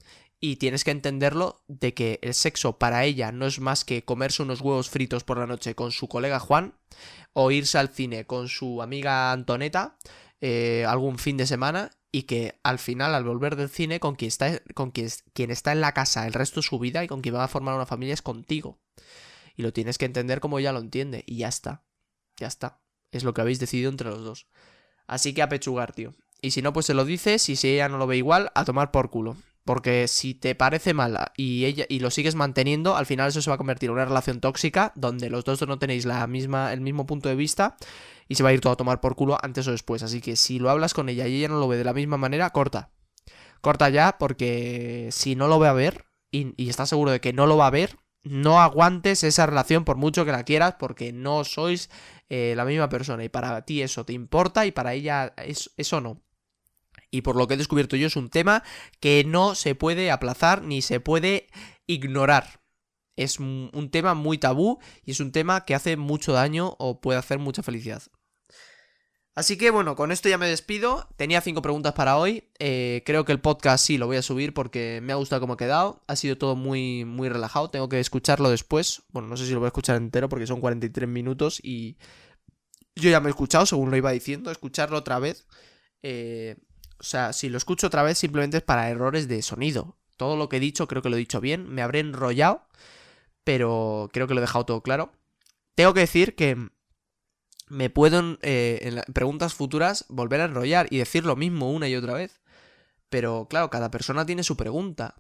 [0.46, 4.44] y tienes que entenderlo de que el sexo para ella no es más que comerse
[4.44, 6.76] unos huevos fritos por la noche con su colega Juan
[7.34, 9.98] o irse al cine con su amiga Antoneta
[10.42, 14.28] eh, algún fin de semana y que al final al volver del cine con quien
[14.28, 17.22] está con quien, quien está en la casa el resto de su vida y con
[17.22, 18.78] quien va a formar una familia es contigo.
[19.56, 21.84] Y lo tienes que entender como ella lo entiende y ya está
[22.38, 22.82] ya está.
[23.12, 24.48] Es lo que habéis decidido entre los dos.
[25.08, 26.14] Así que a pechugar tío.
[26.40, 28.64] Y si no pues se lo dices y si ella no lo ve igual a
[28.64, 33.08] tomar por culo porque si te parece mala y ella y lo sigues manteniendo, al
[33.08, 36.06] final eso se va a convertir en una relación tóxica donde los dos no tenéis
[36.06, 37.76] la misma, el mismo punto de vista
[38.30, 40.04] y se va a ir todo a tomar por culo antes o después.
[40.04, 42.18] Así que si lo hablas con ella y ella no lo ve de la misma
[42.18, 42.92] manera, corta.
[43.60, 47.34] Corta ya porque si no lo ve a ver y, y estás seguro de que
[47.34, 51.12] no lo va a ver, no aguantes esa relación por mucho que la quieras porque
[51.12, 51.90] no sois
[52.30, 56.25] eh, la misma persona y para ti eso te importa y para ella eso no
[57.16, 58.64] y por lo que he descubierto yo es un tema
[59.00, 61.48] que no se puede aplazar ni se puede
[61.88, 62.62] ignorar.
[63.16, 67.18] Es un tema muy tabú y es un tema que hace mucho daño o puede
[67.18, 68.04] hacer mucha felicidad.
[69.36, 71.10] Así que bueno, con esto ya me despido.
[71.18, 72.50] Tenía cinco preguntas para hoy.
[72.58, 75.54] Eh, creo que el podcast sí lo voy a subir porque me ha gustado cómo
[75.54, 76.04] ha quedado.
[76.08, 77.70] Ha sido todo muy, muy relajado.
[77.70, 79.04] Tengo que escucharlo después.
[79.10, 81.98] Bueno, no sé si lo voy a escuchar entero porque son 43 minutos y
[82.96, 84.52] yo ya me he escuchado según lo iba diciendo.
[84.52, 85.46] Escucharlo otra vez.
[86.02, 86.56] Eh,
[87.00, 89.98] o sea, si lo escucho otra vez simplemente es para errores de sonido.
[90.18, 91.70] Todo lo que he dicho creo que lo he dicho bien.
[91.70, 92.68] Me habré enrollado,
[93.44, 95.12] pero creo que lo he dejado todo claro.
[95.76, 96.70] Tengo que decir que
[97.68, 101.96] me puedo eh, en preguntas futuras volver a enrollar y decir lo mismo una y
[101.96, 102.42] otra vez.
[103.10, 105.16] Pero claro, cada persona tiene su pregunta.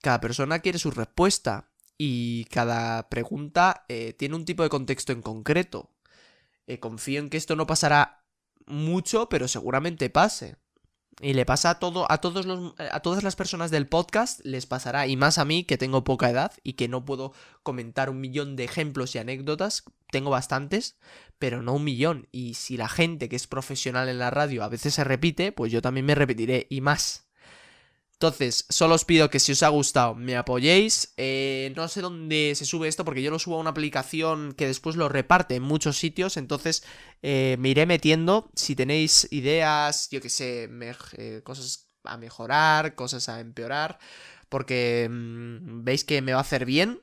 [0.00, 5.22] cada persona quiere su respuesta y cada pregunta eh, tiene un tipo de contexto en
[5.22, 5.90] concreto.
[6.66, 8.24] Eh, confío en que esto no pasará
[8.66, 10.56] mucho, pero seguramente pase.
[11.20, 14.40] Y le pasa a todo, a todos los, eh, a todas las personas del podcast,
[14.44, 18.08] les pasará, y más a mí, que tengo poca edad y que no puedo comentar
[18.08, 20.96] un millón de ejemplos y anécdotas, tengo bastantes,
[21.38, 22.28] pero no un millón.
[22.30, 25.72] Y si la gente que es profesional en la radio a veces se repite, pues
[25.72, 27.27] yo también me repetiré y más.
[28.20, 31.14] Entonces, solo os pido que si os ha gustado me apoyéis.
[31.16, 34.66] Eh, no sé dónde se sube esto porque yo lo subo a una aplicación que
[34.66, 36.36] después lo reparte en muchos sitios.
[36.36, 36.82] Entonces
[37.22, 38.50] eh, me iré metiendo.
[38.56, 40.68] Si tenéis ideas, yo que sé,
[41.16, 44.00] eh, cosas a mejorar, cosas a empeorar.
[44.48, 47.00] Porque mm, veis que me va a hacer bien.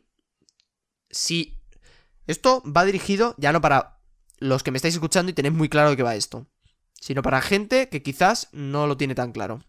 [1.09, 1.57] Si
[2.27, 4.01] esto va dirigido ya no para
[4.39, 6.45] los que me estáis escuchando y tenéis muy claro de qué va esto.
[6.99, 9.63] Sino para gente que quizás no lo tiene tan claro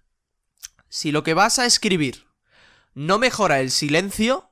[0.88, 2.26] si lo que vas a escribir
[2.94, 4.50] no mejora el silencio,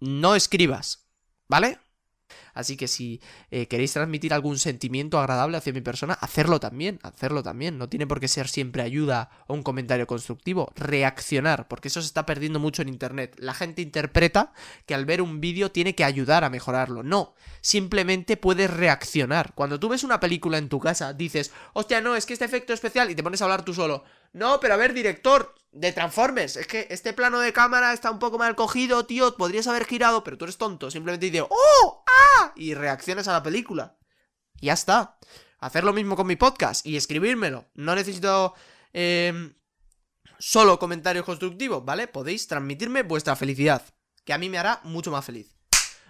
[0.00, 1.06] no escribas,
[1.48, 1.78] ¿vale?
[2.54, 3.20] Así que si
[3.50, 7.78] eh, queréis transmitir algún sentimiento agradable hacia mi persona, hacerlo también, hacerlo también.
[7.78, 10.72] No tiene por qué ser siempre ayuda o un comentario constructivo.
[10.76, 13.36] Reaccionar, porque eso se está perdiendo mucho en Internet.
[13.38, 14.52] La gente interpreta
[14.86, 17.02] que al ver un vídeo tiene que ayudar a mejorarlo.
[17.02, 19.54] No, simplemente puedes reaccionar.
[19.54, 22.72] Cuando tú ves una película en tu casa, dices, hostia, no, es que este efecto
[22.72, 24.04] especial y te pones a hablar tú solo.
[24.32, 28.18] No, pero a ver, director, de Transformers, es que este plano de cámara está un
[28.18, 32.04] poco mal cogido, tío, podrías haber girado, pero tú eres tonto, simplemente dices, ¡oh!
[32.06, 32.52] ¡ah!
[32.56, 33.96] Y reaccionas a la película.
[34.60, 35.18] Y ya está.
[35.58, 37.70] Hacer lo mismo con mi podcast y escribírmelo.
[37.74, 38.54] No necesito
[38.92, 39.54] em,
[40.38, 42.06] solo comentarios constructivos, ¿vale?
[42.06, 43.82] Podéis transmitirme vuestra felicidad,
[44.24, 45.56] que a mí me hará mucho más feliz.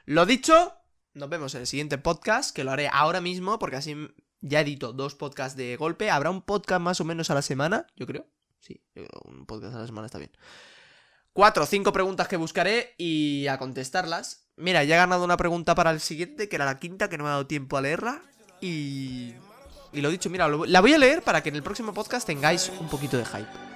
[0.06, 0.74] Lo dicho,
[1.14, 3.94] nos vemos en el siguiente podcast, que lo haré ahora mismo, porque así
[4.42, 6.10] ya edito dos podcasts de golpe.
[6.10, 8.26] Habrá un podcast más o menos a la semana, yo creo.
[8.60, 8.80] Sí,
[9.24, 10.30] un podcast a la semana está bien.
[11.32, 14.50] Cuatro o cinco preguntas que buscaré y a contestarlas.
[14.56, 17.24] Mira, ya he ganado una pregunta para el siguiente, que era la quinta, que no
[17.24, 18.22] me ha dado tiempo a leerla.
[18.60, 19.32] Y...
[19.94, 22.72] Y lo dicho, mira, la voy a leer para que en el próximo podcast tengáis
[22.80, 23.71] un poquito de hype.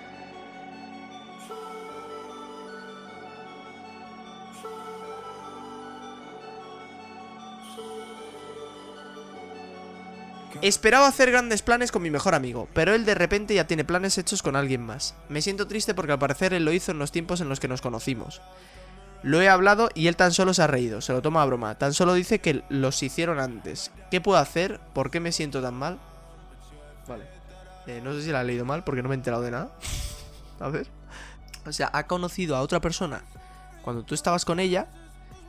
[10.62, 14.16] Esperaba hacer grandes planes con mi mejor amigo, pero él de repente ya tiene planes
[14.18, 15.14] hechos con alguien más.
[15.28, 17.68] Me siento triste porque al parecer él lo hizo en los tiempos en los que
[17.68, 18.40] nos conocimos.
[19.22, 21.76] Lo he hablado y él tan solo se ha reído, se lo toma a broma,
[21.76, 23.90] tan solo dice que los hicieron antes.
[24.10, 24.80] ¿Qué puedo hacer?
[24.94, 25.98] ¿Por qué me siento tan mal?
[27.08, 27.24] Vale.
[27.86, 29.70] Eh, no sé si la he leído mal porque no me he enterado de nada.
[30.60, 30.86] a ver.
[31.66, 33.22] O sea, ha conocido a otra persona
[33.82, 34.86] cuando tú estabas con ella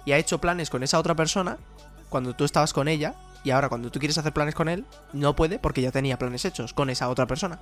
[0.06, 1.58] y ha hecho planes con esa otra persona
[2.10, 3.16] cuando tú estabas con ella
[3.48, 4.84] y ahora cuando tú quieres hacer planes con él,
[5.14, 7.60] no puede porque ya tenía planes hechos con esa otra persona.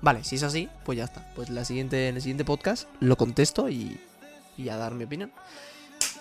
[0.00, 1.22] Vale, si es así, pues ya está.
[1.34, 4.00] Pues la siguiente, en el siguiente podcast lo contesto y,
[4.56, 5.30] y a dar mi opinión.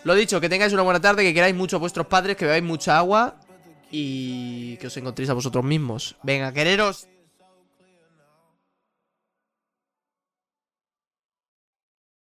[0.04, 2.66] Lo dicho, que tengáis una buena tarde, que queráis mucho a vuestros padres, que bebáis
[2.66, 3.36] mucha agua
[3.90, 6.18] y que os encontréis a vosotros mismos.
[6.22, 7.08] Venga, quereros.